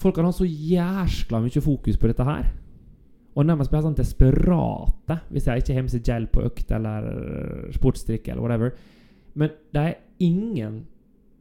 [0.00, 2.46] Folk har hatt så jæskla mye fokus på dette her.
[3.38, 7.10] Og nærmest blir sånn desperate hvis jeg ikke har med seg gel på økt eller
[7.76, 8.72] sportsdrikk eller whatever.
[9.38, 10.80] Men det er ingen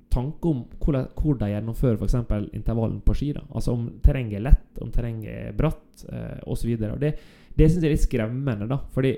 [0.10, 2.18] tanke om hvordan, hvor de gjennomfører f.eks.
[2.58, 3.32] intervallen på ski.
[3.38, 6.76] da Altså om terrenget er lett, om terrenget er bratt eh, osv.
[6.78, 7.14] Det,
[7.56, 8.70] det syns jeg er litt skremmende.
[8.70, 9.16] da Fordi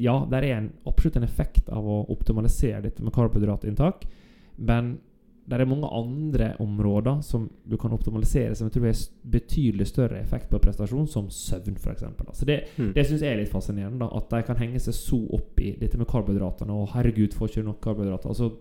[0.00, 4.06] ja, det er en, absolutt en effekt av å optimalisere dette med karbohydratinntak.
[4.56, 4.96] Men
[5.48, 10.20] det er mange andre områder som du kan optimalisere, som jeg tror har betydelig større
[10.20, 12.02] effekt på prestasjon, som søvn f.eks.
[12.04, 12.92] Altså det, Mm.
[12.94, 13.98] det syns jeg er litt fascinerende.
[13.98, 16.70] da At de kan henge seg så opp i dette med karbohydratene.
[16.70, 18.26] Og 'herregud, får ikke nok karbohydrater'.
[18.30, 18.52] Og så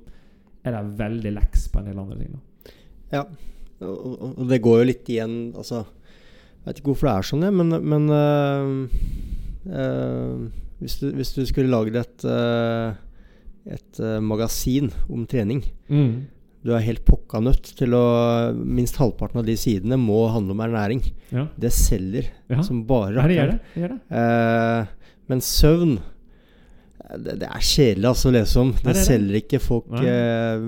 [0.66, 2.32] er de veldig leks på en del andre ting.
[2.32, 2.40] da
[3.18, 3.24] Ja,
[3.82, 7.44] og, og- det går jo litt igjen Altså, jeg vet ikke hvorfor det er sånn,
[7.44, 8.90] jeg, men, men øh,
[9.70, 12.94] øh, hvis, du, hvis du skulle lagd et, øh,
[13.74, 15.64] et magasin om trening
[16.64, 18.02] Du er helt pokka nødt til å
[18.54, 21.02] Minst halvparten av de sidene må handle om ernæring.
[21.34, 21.48] Ja.
[21.58, 22.62] Det selger Ja.
[22.62, 23.60] som bare Ja, det gjør det.
[23.74, 24.02] det, gjør det.
[24.22, 24.86] Eh,
[25.32, 25.96] men søvn
[27.12, 28.72] det, det er kjedelig altså, å lese om.
[28.78, 30.62] Det, er selger ikke folk eh,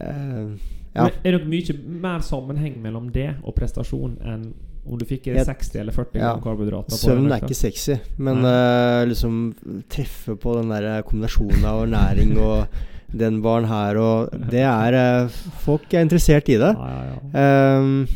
[0.00, 0.48] eh,
[0.96, 1.04] Ja.
[1.22, 4.48] Er det mye mer sammenheng mellom det og prestasjon enn
[4.88, 6.32] om du fikk i deg Jeg- 60 eller 40 Ja.
[6.32, 6.96] gram karbohydrater?
[6.96, 9.54] Søvn er ikke sexy, men eh, liksom
[9.90, 12.66] treffe på den der kombinasjonen av næring og
[13.12, 16.72] den baren her og Det er eh, Folk er interessert i det.
[16.76, 17.42] Ja, ja, ja.
[17.42, 18.06] Ehm,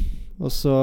[0.42, 0.76] og så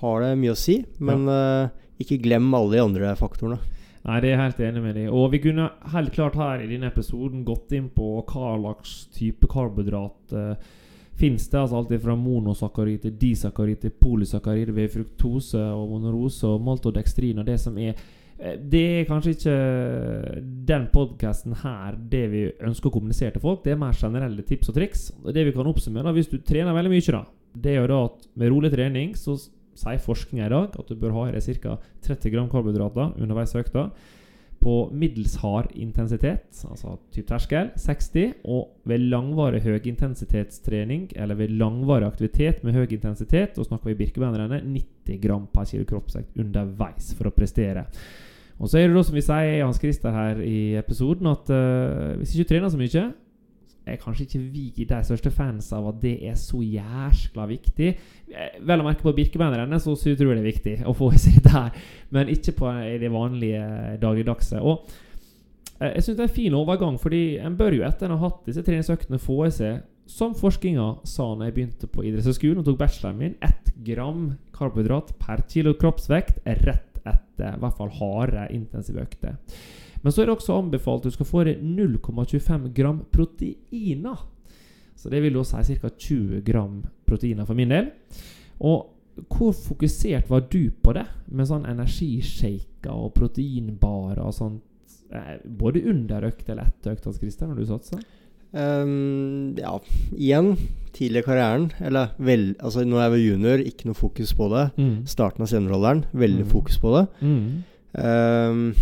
[0.00, 1.70] har det mye å si, men uh,
[2.02, 3.60] ikke glem alle de andre faktorene.
[4.08, 6.68] Nei, det er jeg helt enig med deg Og vi kunne helt klart her i
[6.70, 10.74] denne episoden gått inn på hva slags type karbohydrat uh,
[11.18, 11.60] fins det.
[11.60, 17.46] Altså alt fra monosakkarid til disakkarid til polysakkarid ved fruktose og monorose og maltodekstrin og
[17.46, 18.06] det som er eh,
[18.38, 19.54] det er kanskje ikke
[20.68, 23.64] den podkasten her det vi ønsker å kommunisere til folk.
[23.64, 25.08] Det er mer generelle tips og triks.
[25.34, 27.24] Det vi kan oppsummere, hvis du trener veldig mye, da,
[27.58, 29.34] det er jo da at med rolig trening så
[29.78, 31.74] sier forskninga i dag at du bør ha i deg ca.
[32.06, 33.88] 30 gram karbohydrater underveis i økta.
[34.58, 38.40] På middels hard intensitet, altså typ terskel, 60.
[38.50, 44.66] Og ved langvarig høyintensitetstrening, eller ved langvarig aktivitet med høy intensitet, da snakker vi birkebeinrennet,
[44.66, 47.86] 90 gram per kilo kroppsvekt underveis for å prestere.
[48.58, 52.18] Og så er det da som vi sier Hans Christer her i episoden, at uh,
[52.18, 53.06] hvis ikke trener så mye,
[53.88, 57.90] er kanskje ikke vi de største fans av at det er så jæskla viktig.
[58.28, 61.20] Eh, Vel å merke på Birkebeinerrennet, så tror jeg det er viktig å få i
[61.20, 61.76] seg det her,
[62.10, 63.62] Men ikke på det vanlige
[64.02, 64.60] dagligdagse.
[64.60, 64.90] Og
[65.80, 68.28] eh, jeg syns det er en fin overgang, fordi en bør jo etter en har
[68.28, 72.68] hatt disse treningsøktene få i seg, som forskninga sa når jeg begynte på idrettshøyskolen og
[72.68, 78.46] tok bacheloren min, ett gram karbohydrat per kilo kroppsvekt rett etter i hvert fall harde,
[78.54, 79.38] intensive økter.
[80.02, 84.22] Men så er det også anbefalt at du skal få i 0,25 gram proteiner.
[84.98, 85.88] Så det vil da si ca.
[85.88, 87.90] 20 gram proteiner for min del.
[88.58, 88.94] Og
[89.26, 94.62] hvor fokusert var du på det, med sånn energishaker og proteinbarer og sånt?
[95.10, 97.98] Eh, både under økt eller etter økt, Hans Christian, når du satsa?
[98.52, 99.74] Um, ja,
[100.16, 100.54] igjen
[100.96, 101.66] tidlig i karrieren.
[101.84, 104.64] Eller vel, altså når jeg var junior, ikke noe fokus på det.
[104.78, 104.94] Mm.
[105.06, 106.50] Starten av senioralderen, veldig Mm.
[106.52, 107.04] fokus på det.
[107.20, 107.64] Mm.
[107.98, 108.74] Um,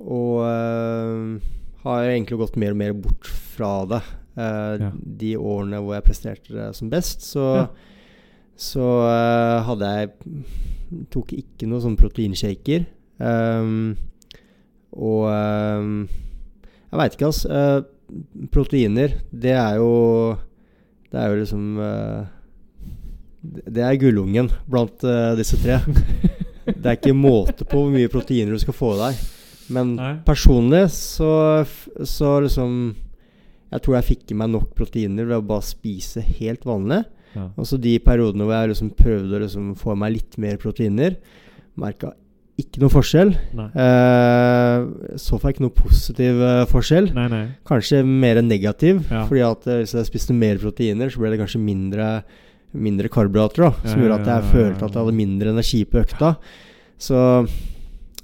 [0.00, 1.38] og uh,
[1.84, 4.02] har egentlig gått mer og mer bort fra det.
[4.36, 4.90] Uh, Ja.
[4.96, 7.66] De årene hvor jeg presterte det som best, så, Ja.
[8.56, 10.10] så uh, hadde jeg
[11.10, 12.82] Tok ikke noe sånn proteinshaker.
[13.18, 13.96] Um,
[14.92, 16.02] og um,
[16.92, 17.48] Jeg veit ikke, altså.
[17.48, 17.82] Uh,
[18.52, 20.36] proteiner, det er jo
[21.12, 22.24] Det er jo liksom uh,
[23.42, 25.80] Det er gullungen blant uh, disse tre.
[26.62, 29.22] Det er ikke måte på hvor mye proteiner du skal få i deg.
[29.72, 30.12] Men Nei.
[30.26, 31.64] personlig så,
[32.06, 32.94] så liksom
[33.72, 37.02] Jeg tror jeg fikk i meg nok proteiner ved å bare spise helt vanlig.
[37.32, 37.48] Ja.
[37.56, 40.58] Og så de periodene hvor jeg liksom prøvde å liksom få i meg litt mer
[40.60, 41.16] proteiner,
[41.80, 42.12] merka
[42.60, 43.30] ikke noe forskjell.
[43.32, 44.84] Eh,
[45.18, 47.08] så får jeg ikke noe positiv eh, forskjell.
[47.16, 47.42] Nei, nei.
[47.68, 49.00] Kanskje mer negativ.
[49.10, 49.24] Ja.
[49.30, 52.14] Fordi at eh, hvis jeg spiste mer proteiner, så ble det kanskje mindre
[52.72, 53.66] Mindre karbohydrater.
[53.66, 56.30] da Som Ja, gjorde at jeg ja, følte at jeg hadde mindre energi på økta.
[56.96, 57.18] Så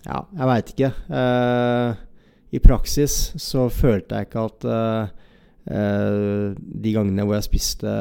[0.06, 0.88] ja, jeg veit ikke.
[1.20, 1.98] Eh,
[2.56, 5.10] I praksis så følte jeg ikke at eh,
[5.68, 7.92] eh, de gangene hvor jeg spiste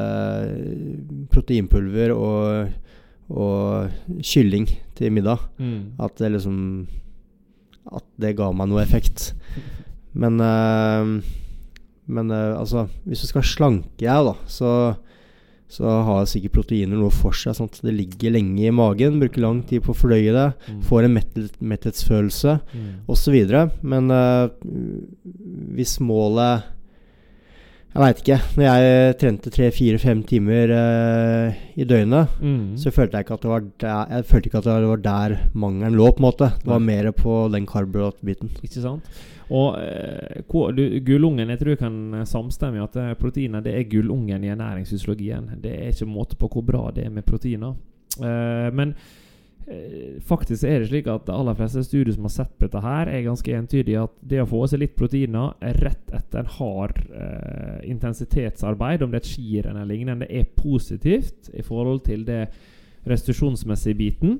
[1.34, 2.72] proteinpulver og,
[3.30, 3.90] og
[4.24, 5.92] kylling til middag, Mm.
[6.00, 6.86] at det liksom
[7.90, 9.32] At det ga meg noe effekt.
[10.14, 11.22] Men eh,
[12.06, 14.96] Men eh, altså Hvis du skal slanke jeg, da, så
[15.68, 17.52] så har sikkert proteiner noe for seg.
[17.52, 20.78] Sånn at det ligger lenge i magen, bruker lang tid på å fordøye det, Mm.
[20.80, 22.86] får en mettet, metthetsfølelse Mm.
[23.06, 23.68] osv.
[23.82, 24.48] Men eh,
[25.76, 26.64] hvis målet
[27.98, 28.36] Jeg veit ikke.
[28.54, 32.76] Når jeg trente tre-fire-fem timer eh, i døgnet, Mm.
[32.78, 35.34] så følte jeg ikke at det var der Jeg følte ikke at det var der
[35.54, 36.52] mangelen lå, på en måte.
[36.62, 38.50] Det var mer på den karbohydratbiten.
[38.62, 39.02] Ikke sant?
[39.50, 40.42] Og eh,
[40.76, 45.50] du, gullungen Jeg tror jeg kan samstemme at eh, proteiner det er gullungen i ernæringsfysiologien.
[45.60, 47.74] Det er ikke måte på hvor bra det er med proteiner.
[48.22, 48.94] Eh, men
[50.24, 53.10] faktisk er det slik at de aller fleste studier som har sett på dette, her
[53.12, 57.00] er ganske entydige at det å få i seg litt proteiner rett etter en hard
[57.12, 62.46] eh, intensitetsarbeid, om det er et skirenn eller lignende, er positivt i forhold til det
[63.08, 64.38] restitusjonsmessige biten.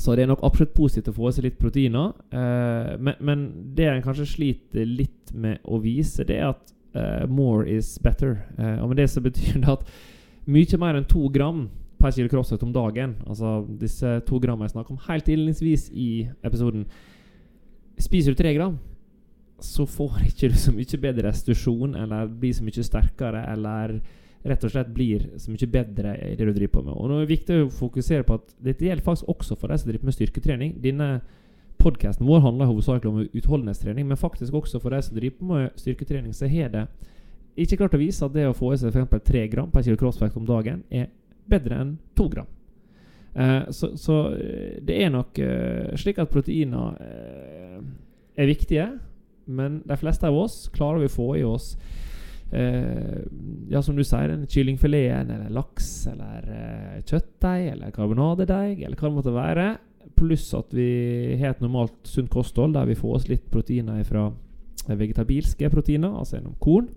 [0.00, 2.12] Så det er nok absolutt positivt å få i seg litt proteiner.
[2.32, 3.46] eh, men, men
[3.76, 8.38] det en kanskje sliter litt med å vise, det er at eh, more is better.
[8.58, 9.86] Eh, og med det så betyr det at
[10.50, 11.68] mye mer enn to gram
[12.00, 16.10] per kilo kroppsvekt om dagen, altså disse to grammene jeg snakket om helt innledningsvis i
[16.46, 16.86] episoden
[18.00, 18.78] Spiser du tre gram,
[19.60, 23.98] så får ikke du så mye bedre restitusjon, eller blir så mye sterkere, eller
[24.48, 26.94] rett og slett blir så mye bedre i det du driver på med.
[26.94, 29.82] Og nå er det viktig å fokusere på at dette gjelder faktisk også for deg
[29.82, 30.72] som driver med styrketrening.
[30.80, 31.10] Denne
[31.80, 36.32] podkasten vår handler hovedsakelig om utholdenhetstrening, men faktisk også for deg som driver med styrketrening,
[36.36, 36.86] så har det
[37.60, 39.24] ikke klart å vise at det å få i seg f.eks.
[39.28, 41.10] 3 gram per kilo kroppsvekt om dagen er
[41.48, 42.48] bedre enn to gram.
[43.34, 47.78] Eh, så, så eh, det er nok eh, slik at proteiner eh,
[48.40, 48.88] er viktige,
[49.50, 51.72] men de fleste av oss klarer vi å få i oss
[52.54, 53.22] eh,
[53.70, 59.08] Ja, som du sier, en kyllingfileten eller laks eller eh, kjøttdeig eller karbonadedeig eller hva
[59.08, 59.66] det måtte være.
[60.18, 60.90] Pluss at vi
[61.40, 64.28] har et normalt sunt kosthold der vi får oss litt proteiner fra
[64.90, 66.90] vegetabilske proteiner, altså gjennom korn.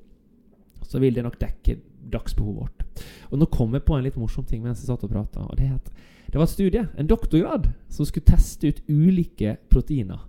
[0.83, 1.77] Så vil det nok dekke
[2.11, 3.05] dagsbehovet vårt.
[3.31, 5.47] Og nå kom jeg på en litt morsom ting mens jeg satt og prata.
[5.57, 5.79] Det er
[6.33, 10.19] det var et studie, en doktorgrad, som skulle teste ut ulike proteiner.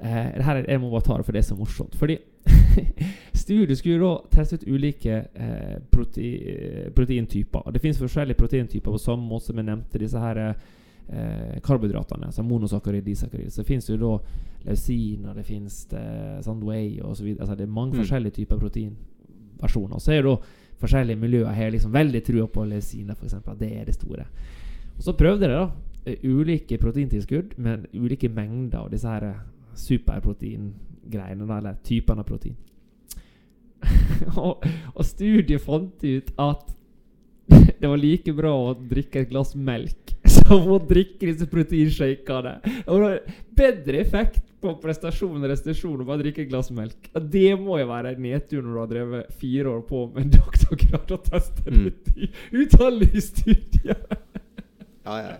[0.00, 1.94] Eh, det her, er- jeg må bare ta det, for det er så morsomt.
[1.94, 2.16] Fordi
[3.34, 7.60] studiet skulle da teste ut ulike eh, prote eh, proteintyper.
[7.66, 12.30] Og det finnes forskjellige proteintyper på samme måte som jeg nevnte disse her eh, karbohydratene.
[12.30, 13.52] Altså monosakkarid, disakkarid.
[13.52, 14.14] Så finnes jo da
[14.64, 15.82] leusin, og det finnes
[16.46, 17.42] Sandway whey og så videre.
[17.44, 18.00] Altså det er mange Mm.
[18.00, 19.98] forskjellige typer proteinversjoner.
[20.00, 20.36] Så er det da
[20.84, 23.38] forskjellige miljøer har liksom veldig trua på leusiner, f.eks.
[23.40, 24.26] At det er det store.
[24.96, 25.64] Og så prøvde jeg da
[26.06, 29.42] eh, ulike proteintilskudd med ulike mengder av disse her eh,
[29.74, 32.56] superproteingreiene, eller typene av protein.
[34.40, 36.70] og studiet fant ut at
[37.80, 42.56] det var like bra å drikke et glass melk som å drikke disse proteinshakene.
[42.64, 43.18] Det var
[43.58, 47.10] bedre effekt på prestasjon og restitusjon å bare drikke et glass melk.
[47.14, 50.36] Det må jo være en nedtur når du har drevet fire år på med en
[50.40, 51.86] doktorgrad og testet Mm.
[51.90, 52.30] ut i
[52.64, 54.00] utallige studier.
[55.04, 55.34] Ja, ja.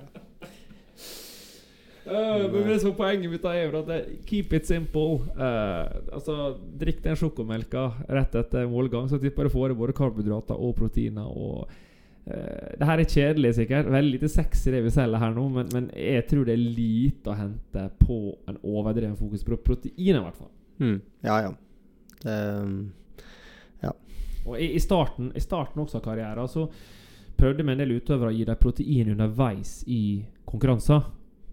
[2.05, 5.23] Uh, men det som Poenget mitt er jo at keep it simple.
[5.39, 10.61] Uh, altså, Drikk den sjokomelka rett etter målgang, så tipper du får i både karbohydrater
[10.61, 11.25] og proteiner.
[11.25, 11.65] Og
[12.25, 13.89] Det her er kjedelig, sikkert.
[13.93, 17.33] Veldig lite sexy, det vi selger her nå, men, men, jeg tror det er lite
[17.33, 18.19] å hente på
[18.49, 20.53] en overdreven fokus på proteiner, i hvert fall.
[20.81, 20.97] Mm.
[21.27, 21.51] Ja, ja.
[22.25, 22.37] Det,
[23.85, 23.93] ja.
[24.47, 26.65] Og i, i, starten, i starten også av karrieren så
[27.37, 30.03] prøvde vi en del utøvere å gi dem protein underveis i
[30.49, 31.05] konkurranser.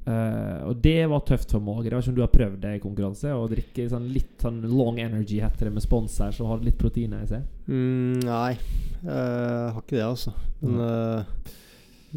[0.02, 1.86] Uh, og det var tøft for Måge.
[1.86, 3.34] Det var ikke om du har prøvd det i konkurranse?
[3.38, 6.80] Å drikke sånn litt sånn long energy, heter det, med spons her, som har litt
[6.82, 7.46] proteiner i seg?
[7.68, 8.56] Mm, nei,
[9.06, 10.34] uh, har ikke det, altså.
[10.64, 11.58] Men, uh,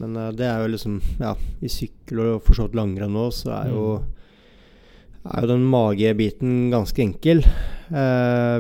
[0.01, 3.53] men det er jo liksom Ja, i sykkel og for så vidt langrenn nå, så
[3.61, 5.28] er jo, mm.
[5.37, 7.45] er jo den magebiten ganske enkel.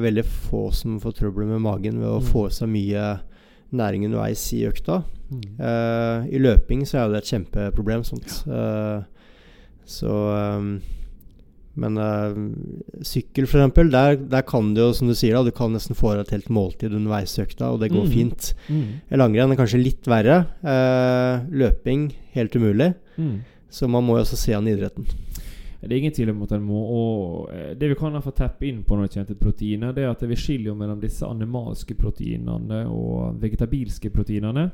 [0.04, 2.28] veldig få som får trøbbel med magen ved å mm.
[2.28, 3.08] få i seg mye
[3.74, 5.00] næring underveis i økta.
[5.32, 6.28] Mm.
[6.28, 8.04] I løping så er jo det et kjempeproblem.
[8.06, 9.00] sånt ja.
[9.84, 10.76] Så um,
[11.74, 12.36] Men uh,
[13.04, 16.14] sykkel, f.eks., der, der kan du jo, som du sier, da, du kan nesten få
[16.14, 18.12] et helt måltid underveis i økta, og det går mm.
[18.12, 18.52] fint.
[18.68, 18.86] Mm.
[19.18, 20.44] Langrenn er kanskje litt verre.
[20.62, 22.92] Uh, løping helt umulig.
[23.18, 23.42] Mm.
[23.74, 25.08] Så man må jo også se an idretten.
[25.84, 28.64] Det er ingen tvil om at en må og eh, Det vi kan få teppe
[28.68, 31.96] inn på når det kommer til proteiner, det er at vi skiller mellom disse animalske
[31.98, 34.70] proteinene og vegetabilske proteinene.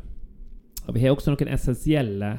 [0.87, 2.31] Og vi har også noen essensielle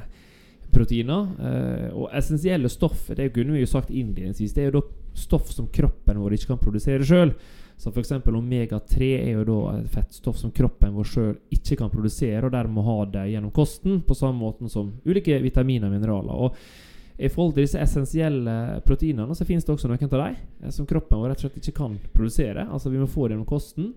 [0.73, 1.31] proteiner.
[1.39, 4.85] Eh, og essensielle stoff det kunne vi jo sagt innledningsvis, det er jo da
[5.17, 7.33] stoff som kroppen vår ikke kan produsere sjøl.
[7.81, 8.11] Så f.eks.
[8.13, 12.85] omega-3 er jo da et fettstoff som kroppen vår sjøl ikke kan produsere, og dermed
[12.85, 16.43] ha det gjennom kosten, på samme måte som ulike vitaminer og mineraler.
[16.45, 18.53] Og i forhold til disse essensielle
[18.85, 21.59] proteinene så finnes det også noen av dem eh, som kroppen vår rett og slett
[21.61, 22.67] ikke kan produsere.
[22.69, 23.91] Altså Vi må få det gjennom kosten.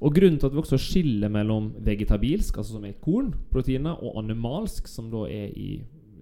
[0.00, 4.88] Og Grunnen til at vi også skiller mellom vegetabilsk, altså som er kornproteiner, og animalsk,
[4.88, 5.70] som da er i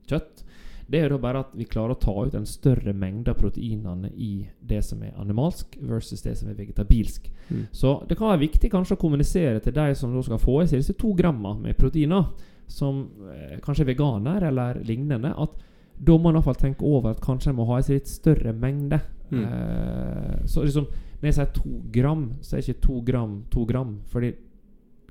[0.08, 0.44] kjøtt,
[0.88, 4.08] det er jo bare at vi klarer å ta ut en større mengde av proteinene
[4.16, 7.26] i det som er animalsk, versus det som er vegetabilsk.
[7.50, 7.66] Mm.
[7.76, 10.80] Så det kan være viktig kanskje å kommunisere til de som skal få i seg
[10.80, 12.30] disse to grammer med proteiner,
[12.68, 13.02] som
[13.34, 15.60] eh, kanskje er veganer eller lignende, at
[15.98, 17.98] da må man i hvert fall tenke over at kanskje en må ha i seg
[17.98, 19.00] litt større mengde.
[19.28, 19.44] Mm.
[19.44, 20.88] Eh, så liksom
[21.18, 23.96] når jeg sier to gram, så er ikke to gram to gram.
[24.08, 24.32] Fordi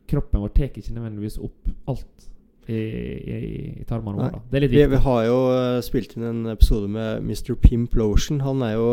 [0.08, 2.30] kroppen vår tar ikke nødvendigvis opp alt
[2.68, 3.38] i, i,
[3.82, 4.42] i tarmene våre.
[4.50, 4.84] Det er litt viktig.
[4.84, 7.56] Vi, vi, har jo uh, spilt inn en episode med Mr.
[7.64, 8.44] Pimp Lotion.
[8.46, 8.92] Han er jo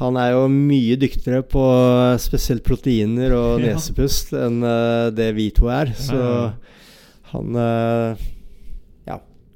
[0.00, 3.74] han er jo mye dyktigere på uh, spesielt proteiner og ja.
[3.74, 5.92] nesepust enn uh, det vi to er.
[5.98, 6.20] Så
[7.34, 8.28] han det,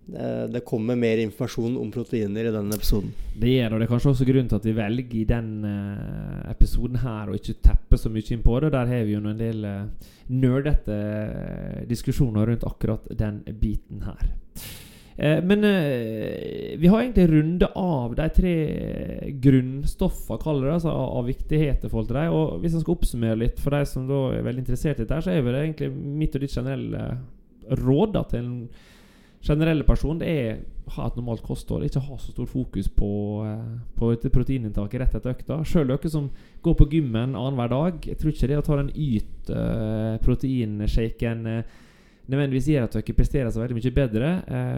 [0.06, 3.12] det, kommer mer informasjon om proteiner i den episoden.
[3.40, 3.86] Det gjør det.
[3.86, 7.56] Er kanskje også grunnen til at vi velger i den uh, episoden her å ikke
[7.64, 8.72] teppe så mye inn på det.
[8.74, 10.98] Der har vi jo en del uh, nerdete
[11.88, 14.34] diskusjoner rundt akkurat den biten her.
[15.14, 18.54] Men vi har egentlig runde av de tre
[19.44, 22.32] grunnstoffene kaller det, altså av, viktighet i forhold til dem.
[22.34, 25.30] Og hvis jeg skal oppsummere litt for de som er veldig interessert i dette, så
[25.30, 27.04] er det egentlig mitt og ditt generelle
[27.84, 28.58] råd da, til en
[29.44, 30.58] generelle person det er
[30.94, 31.84] ha et normalt kosthold.
[31.86, 33.10] Ikke ha så stor fokus på,
[33.48, 35.64] eh, på proteininntaket rett etter økta.
[35.64, 36.30] Sjøl dere som
[36.62, 41.62] går på gymmen annenhver dag, jeg tror ikke det å ta den yt-proteinshaken uh,
[42.28, 44.28] nødvendigvis gjør at dere presterer så veldig mye bedre.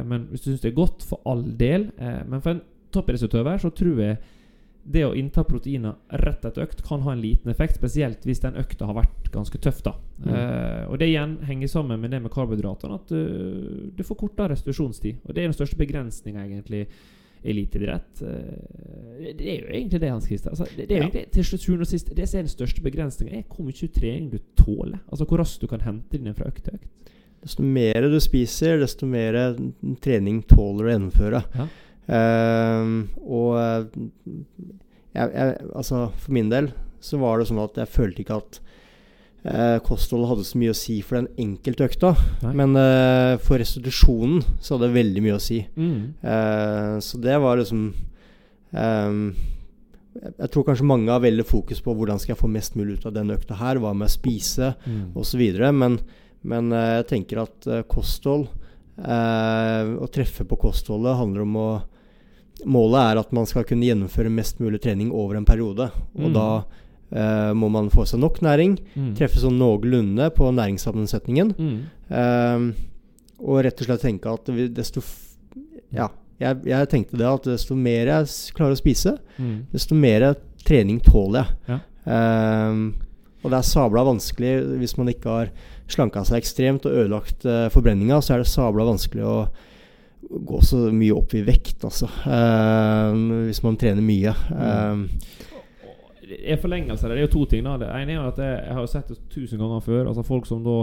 [0.07, 1.83] Men hvis du syns det er godt, for all del.
[2.27, 2.65] Men for en
[2.95, 4.15] toppidrettsutøver så tror jeg
[4.87, 8.59] det å innta proteiner rett etter økt kan ha en liten effekt, spesielt hvis den
[8.61, 9.83] økta har vært ganske tøff.
[9.83, 10.31] da mm.
[10.31, 14.55] uh, Og Det igjen henger sammen med det med karbohydratene, at uh, du får kortere
[14.55, 15.23] restitusjonstid.
[15.25, 16.85] Og Det er den største begrensninga egentlig
[17.47, 18.23] eliteidrett.
[18.23, 20.55] Uh, det er jo egentlig det, Hans Christer.
[20.55, 22.85] Altså, det, det, er jo egentlig til slutt og sist Det som er den største
[22.87, 25.03] begrensninga, er hvor mye trening du tåler.
[25.11, 27.13] Altså Hvor raskt du kan hente din fra økt til økt.
[27.47, 29.37] Desto mer du spiser, desto mer
[30.03, 31.43] trening tåler du å gjennomføre.
[31.55, 31.67] Ja.
[32.07, 33.57] Uh, og
[35.17, 36.69] jeg, jeg, altså for min del
[37.03, 38.59] så var det sånn at jeg følte ikke at
[39.47, 42.13] uh, kostholdet hadde så mye å si for den enkelte økta.
[42.45, 42.55] Nei.
[42.63, 45.61] Men uh, for restitusjonen så hadde det veldig mye å si.
[45.77, 45.99] Mm.
[47.03, 47.89] Så det var liksom
[48.71, 49.25] um,
[50.17, 53.09] jeg tror kanskje mange har veldig fokus på hvordan skal jeg få mest mulig ut
[53.11, 53.83] av denne økta her.
[53.83, 55.11] Hva med å spise, mm.
[55.21, 55.43] osv.
[55.77, 55.99] Men,
[56.49, 58.49] men jeg tenker at kosthold,
[58.97, 61.69] å treffe på kostholdet, handler om å
[62.65, 65.91] Målet er at man skal kunne gjennomføre mest mulig trening over en periode.
[66.17, 66.35] Og mm.
[66.35, 66.49] da
[67.13, 69.15] eh, må man få seg nok næring, mm.
[69.19, 71.53] treffe sånn noenlunde på næringssammensetningen.
[71.59, 71.79] Mm.
[72.09, 72.69] Eh,
[73.45, 75.03] og rett og slett tenke at desto
[75.93, 76.09] Ja,
[76.41, 79.57] jeg, jeg, tenkte det at desto mer jeg klarer å spise, mm.
[79.75, 80.33] desto mer
[80.67, 81.77] trening tåler jeg.
[81.77, 81.83] Ja.
[82.17, 83.03] Eh,
[83.47, 85.51] og det er sabla vanskelig hvis man ikke har
[85.93, 89.37] slanka seg ekstremt og ødelagt uh, forbrenninga, så er det sabla vanskelig å
[90.31, 92.09] gå så mye opp i vekt, altså.
[92.27, 94.33] Uh, hvis man trener mye.
[94.51, 95.05] Uh,
[96.27, 97.67] I forlengelse av det, det er jo to ting.
[97.67, 100.07] da Det ene er at jeg, jeg har sett det tusen ganger før.
[100.07, 100.81] Altså Folk som da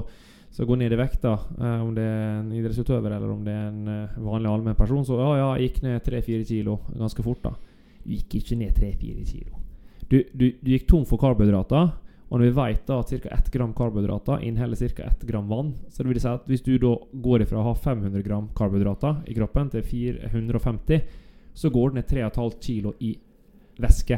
[0.54, 3.54] skal gå ned i vekt, da uh, om det er en idrettsutøver eller om det
[3.58, 5.06] er en vanlig allmenn person.
[5.08, 7.56] Så ja, ja, jeg gikk ned 3-4 kilo ganske fort, da.
[8.04, 9.60] Du gikk ikke ned 3-4 kilo.
[10.10, 11.94] Du, du, du, gikk tom for karbohydrater.
[12.34, 13.36] Og når vi vet da at ca.
[13.36, 15.06] 1 gram karbohydrater inneholder ca.
[15.12, 17.74] 1 gram vann, så det vil si at hvis du da går ifra å ha
[17.78, 21.04] 500 gram karbohydrater i kroppen til 450,
[21.54, 23.12] så går det ned 3,5 kilo i
[23.78, 24.18] væske.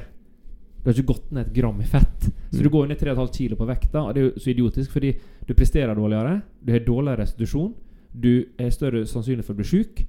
[0.80, 2.28] Du har ikke gått ned et gram i fett.
[2.54, 2.74] Så du mm.
[2.78, 4.06] går ned 3,5 kilo på vekta.
[4.06, 5.12] Og det er jo så idiotisk, fordi
[5.48, 7.74] du presterer dårligere, du har dårligere restitusjon,
[8.16, 10.06] du er større sannsynlig for å bli sjuk,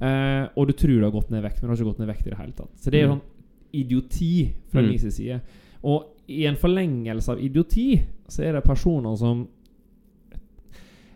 [0.00, 2.12] eh, og du tror du har gått ned vekt, men du har ikke gått ned
[2.14, 2.72] vekt i det hele tatt.
[2.80, 3.18] Så det er jo mm.
[3.18, 4.32] sånn idioti
[4.72, 4.88] fra mm.
[4.88, 5.40] min side.
[5.90, 7.88] Og i en forlengelse av idioti
[8.30, 9.42] så er det personer som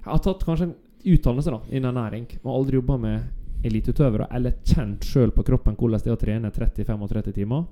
[0.05, 5.05] har tatt kanskje en utdannelse da, innen næring, og aldri jobba med eliteutøvere, eller kjent
[5.07, 7.65] sjøl på kroppen hvordan det er å trene 30-35 timer.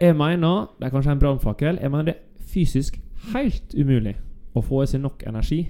[0.00, 1.78] Jeg mener Det er kanskje en brannfakkel.
[1.82, 2.96] Jeg mener det er fysisk
[3.34, 4.14] helt umulig
[4.56, 5.66] å få i seg nok energi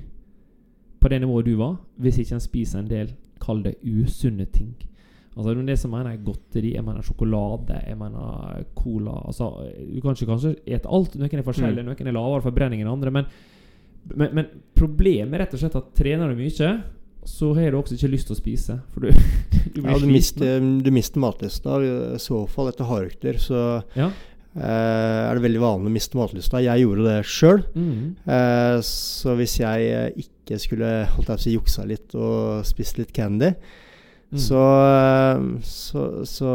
[1.01, 4.75] på det nivået du var, hvis ikke en spiser en del, kall det usunne ting.
[5.39, 10.17] Altså Det som mener jeg godteri, jeg mener sjokolade, jeg mener cola altså, Du kan
[10.17, 11.15] ikke kanskje spise alt.
[11.15, 11.91] Noen er forskjellige, mm.
[11.93, 13.13] noen er lavere forbrenning enn andre.
[13.15, 13.29] Men,
[14.11, 16.73] men, men, problemet er rett og slett at trener du mye,
[17.31, 18.79] så har du også ikke lyst til å spise.
[18.91, 19.13] For du,
[19.77, 21.79] du blir ja, du mister, du mister matlysta.
[21.85, 23.63] I så fall etter hardøkter så
[23.99, 24.11] ja.
[24.51, 26.63] Uh, er det veldig vanlig å miste matlysta.
[26.65, 27.61] Jeg gjorde det sjøl.
[27.79, 28.01] Mm.
[28.27, 32.99] Uh, så hvis jeg ikke skulle holdt jeg på å si, juksa litt og spist
[32.99, 33.53] litt candy,
[34.31, 34.39] Mm.
[34.39, 34.65] Så,
[35.67, 36.51] så, så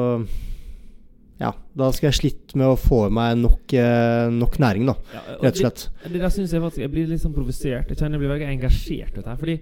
[1.42, 4.96] ja, da skal jeg slitt med å få i meg nok, eh, nok næring, da.
[5.12, 5.88] Ja, rett og slett.
[6.04, 7.92] Det, det der synes Jeg faktisk Jeg blir litt sånn provosert.
[7.92, 9.36] Jeg kjenner jeg blir veldig engasjert dette.
[9.42, 9.58] Fordi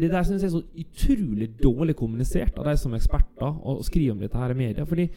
[0.00, 3.84] det der synes jeg er så utrolig dårlig kommunisert av de som er eksperter og
[3.84, 4.86] skriver om dette her i media.
[4.88, 5.08] Fordi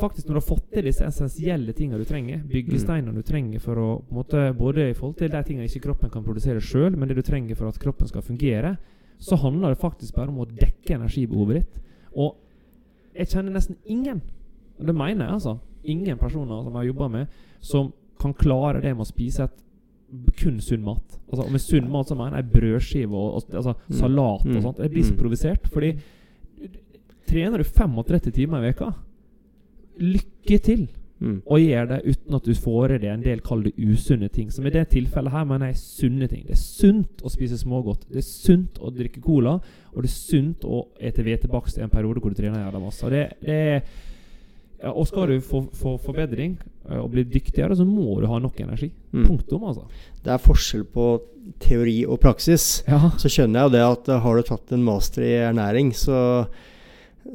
[0.00, 3.80] faktisk når du har fått til disse essensielle tingene du trenger, byggesteinene du trenger for
[3.80, 6.96] å på en måte, Både i forhold til de tingene ikke kroppen kan produsere sjøl,
[6.96, 8.76] men det du trenger for at kroppen skal fungere,
[9.20, 11.80] så handler det faktisk bare om å dekke energibehovet ditt.
[12.16, 12.38] Og
[13.16, 14.22] jeg kjenner nesten ingen,
[14.78, 17.90] og det mener jeg altså, ingen personer som jeg har jobba med, som
[18.20, 19.58] kan klare det med å spise et
[20.40, 21.18] kun sunn mat.
[21.28, 23.98] Altså, og med sunn mat så mener jeg brødskive og, og altså, mm.
[24.00, 24.62] salat og mm.
[24.64, 24.82] sånt.
[24.82, 25.20] Jeg blir så mm.
[25.20, 25.92] provosert, fordi
[27.30, 28.90] trener du 35 timer i veka
[30.00, 30.88] Lykke til!
[31.20, 31.40] Mm.
[31.44, 34.48] Og gjør det uten at du får i deg en del kall det usunne ting.
[34.52, 36.46] Som i det tilfellet her mener jeg er sunne ting.
[36.48, 38.06] Det er sunt å spise smågodt.
[38.08, 39.58] Det er sunt å drikke cola.
[39.92, 43.04] Og det er sunt å ete hvetebakst i en periode hvor du trener jævla masse.
[43.04, 43.60] Og, det, det
[44.80, 46.56] ja, og skal du få, få forbedring
[46.88, 48.88] eh, og bli dyktigere, så må du ha nok energi.
[49.12, 49.26] Mm.
[49.26, 49.84] Punktum, altså.
[50.24, 51.10] Det er forskjell på
[51.60, 52.80] teori og praksis.
[52.88, 53.10] Ja.
[53.20, 56.46] Så skjønner jeg jo det at eh, har du tatt en master i ernæring, så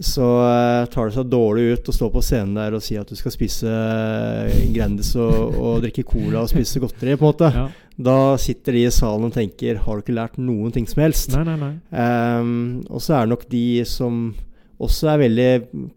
[0.02, 3.08] så uh, tar det seg dårlig ut å stå på scenen der og si at
[3.08, 7.14] du skal spise uh, Grandis og, og, drikke cola og spise godteri.
[7.16, 7.68] på en måte ja.
[7.96, 11.32] Da sitter de i salen og tenker Har du ikke lært noen ting som helst?
[11.32, 11.72] Nei, nei, nei.
[11.96, 14.26] Um, og så er det nok de som
[14.84, 15.50] også er veldig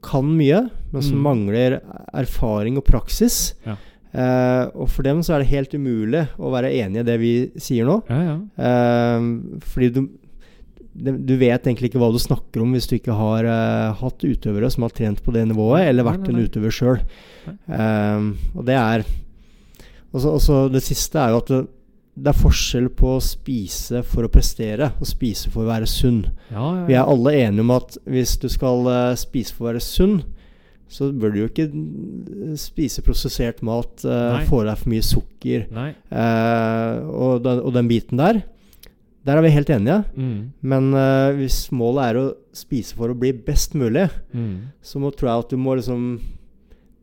[0.07, 0.61] kan mye,
[0.93, 1.25] men som mm.
[1.25, 1.79] mangler
[2.15, 3.57] erfaring og praksis.
[3.67, 3.75] Ja.
[4.09, 7.33] Uh, og for dem så er det helt umulig å være enig i det vi
[7.59, 7.99] sier nå.
[8.07, 10.01] Ja, uh, fordi du,
[10.99, 14.71] du vet egentlig ikke hva du snakker om hvis du ikke har uh, hatt utøvere
[14.73, 16.45] som har trent på det nivået, eller vært nei, nei, nei.
[16.45, 17.03] en utøver sjøl.
[17.71, 19.05] Um, og det er
[20.13, 21.61] også, også Det siste er jo at det,
[22.19, 26.25] det, er forskjell på å spise for å prestere og spise for å være sunn.
[26.51, 26.83] Ja, ja, ja.
[26.89, 30.21] Vi er alle enige om at hvis du skal uh, spise for å være sunn,
[30.89, 31.69] så bør du jo ikke
[32.57, 38.41] spise prosessert mat, uh, få deg for mye sukker og den, og den biten der.
[39.29, 40.01] Der er vi helt enige.
[40.17, 40.37] Mm.
[40.73, 42.27] Men uh, hvis målet er å
[42.57, 44.53] spise for å bli best mulig, mm.
[44.81, 46.11] så må, tror jeg at du må liksom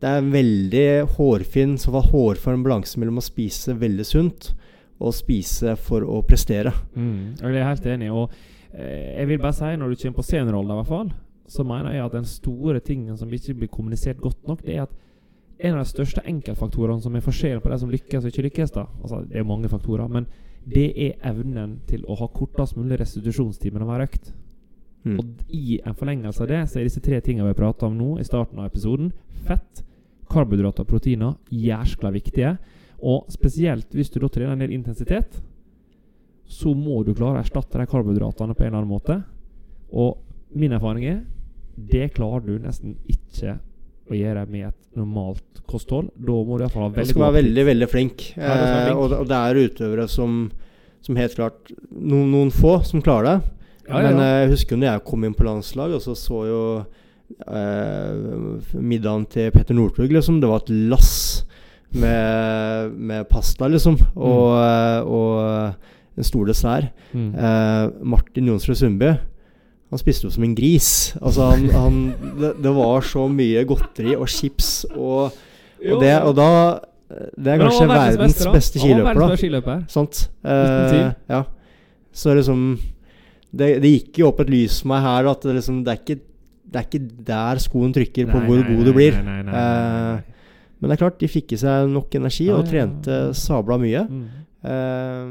[0.02, 4.50] Det er veldig hårfin, så fall hårfin balanse mellom å spise veldig sunt
[4.96, 6.72] og spise for å prestere.
[6.96, 7.36] Mm.
[7.40, 8.10] Jeg er helt enig.
[8.12, 8.32] Og
[8.72, 11.10] eh, jeg vil bare si, når du kommer på seniorrollen i hvert fall,
[11.48, 14.86] så mener jeg at den store tingen som ikke blir kommunisert godt nok, det er
[14.86, 14.94] at
[15.58, 18.74] en av de største enkeltfaktorene som er forskjellen på de som lykkes og ikke lykkes
[18.74, 20.28] da, altså Det er mange faktorer, men
[20.66, 24.32] det er evnen til å ha kortest mulig restitusjonstid mellom hver økt.
[25.06, 25.18] Mm.
[25.20, 27.94] Og i en forlengelse av det så er disse tre tingene vi har prata om
[27.94, 29.12] nå i starten av episoden,
[29.46, 29.84] fett,
[30.32, 32.56] karbohydrater og proteiner, jæskla viktige.
[32.98, 35.38] Og spesielt hvis du da trener en del intensitet,
[36.46, 39.20] så må du klare å erstatte de karbohydratene på en eller annen måte.
[39.94, 40.18] Og
[40.58, 41.22] min erfaring er
[41.76, 43.58] det klarer du nesten ikke
[44.06, 46.12] å gjøre med et normalt kosthold.
[46.14, 48.28] Da må du iallfall ha veldig god Du skal være veldig, veldig flink.
[48.36, 48.92] Ja, flink.
[48.92, 50.38] Eh, og, og, det er utøvere som,
[51.04, 53.54] som helt klart noen, noen, få som klarer det.
[53.88, 54.28] Ja, Men ja.
[54.28, 56.62] eh, jeg husker når jeg kom inn på landslag, og så så jo
[57.46, 60.40] eh, middagen til Petter Northug, liksom.
[60.42, 61.14] Det var et lass
[61.96, 63.98] med, med pasta, liksom.
[64.14, 66.92] Og, eh, og en stor dessert.
[67.12, 67.30] Mm.
[67.34, 67.82] Eh,
[68.14, 69.16] Martin Jonsrud Sundby
[69.90, 70.90] han spiste jo som en gris.
[71.20, 71.98] Altså han, han
[72.40, 75.36] det, det var så mye godteri og chips og,
[75.78, 76.48] og det Og da
[77.38, 79.36] Det er kanskje verdens beste, beste skiløper, da.
[79.38, 79.84] skiløper.
[79.92, 80.24] Sant?
[80.42, 81.04] Tvil.
[81.04, 81.42] Eh, ja.
[82.10, 82.64] Så liksom
[83.56, 86.02] det, det gikk jo opp et lys for meg her at det, liksom, det, er
[86.02, 86.18] ikke,
[86.66, 89.20] det er ikke der skoen trykker på Nei, hvor nei, god du blir.
[89.22, 89.38] nei.
[89.62, 90.34] Eh,
[90.76, 94.02] men det er klart, de fikk i seg nok energi og trente sabla mye.
[94.10, 94.26] Mm.
[94.66, 95.30] Eh,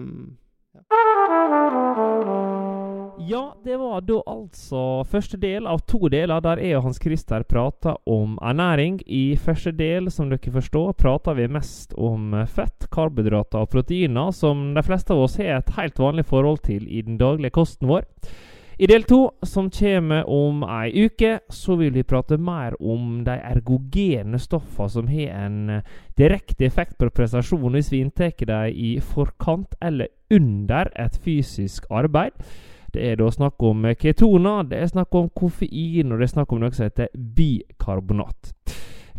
[3.27, 7.41] Ja, det var da altså første del av to deler der jeg og Hans Christer
[7.49, 8.99] prata om ernæring.
[9.07, 14.75] I første del, som dere forstår, prata vi mest om fett, karbohydrater og proteiner, som
[14.75, 18.05] de fleste av oss har et helt vanlig forhold til i den daglige kosten vår.
[18.77, 23.39] I del to, som kommer om ei uke, så vil vi prate mer om de
[23.39, 25.81] ergogene stoffene som har en
[26.19, 32.37] direkte effekt på prestasjon hvis vi inntar dem i forkant eller under et fysisk arbeid.
[32.95, 36.53] Det er da snakk om ketoner, det er snakk om koffein, og det er snakk
[36.55, 38.53] om noe som heter bikarbonat.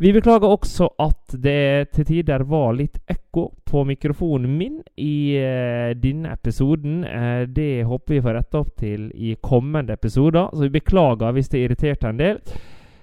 [0.00, 5.92] Vi beklager også at det til tider var litt ekko på mikrofonen min i eh,
[5.96, 6.98] denne episoden.
[7.04, 11.48] Eh, det håper vi får retta opp til i kommende episoder, så vi beklager hvis
[11.52, 12.42] det irriterte en del.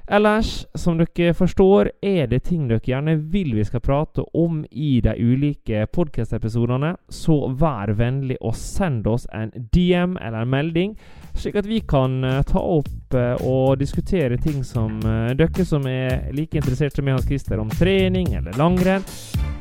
[0.08, 4.98] Ellers, som dere forstår, er det ting dere gjerne vil vi skal prate om i
[5.04, 10.98] de ulike podcast-episodene, så vær vennlig og send oss en DM eller en melding,
[11.40, 15.86] slik at vi kan eh, ta opp eh, og diskutere ting som uh, dere som
[15.90, 19.06] er like interessert som Hans Christer om trening eller langrenn.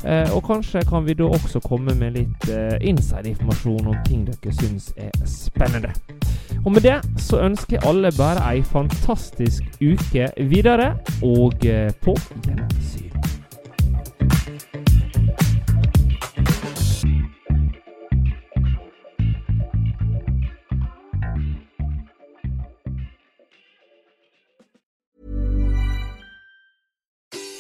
[0.03, 4.55] Uh, og kanskje kan vi da også komme med litt uh, inside-informasjon om ting dere
[4.59, 5.93] syns er spennende.
[6.65, 10.93] Og med det så ønsker jeg alle bare ei fantastisk uke videre,
[11.23, 11.65] og
[12.03, 13.42] på gjensyn.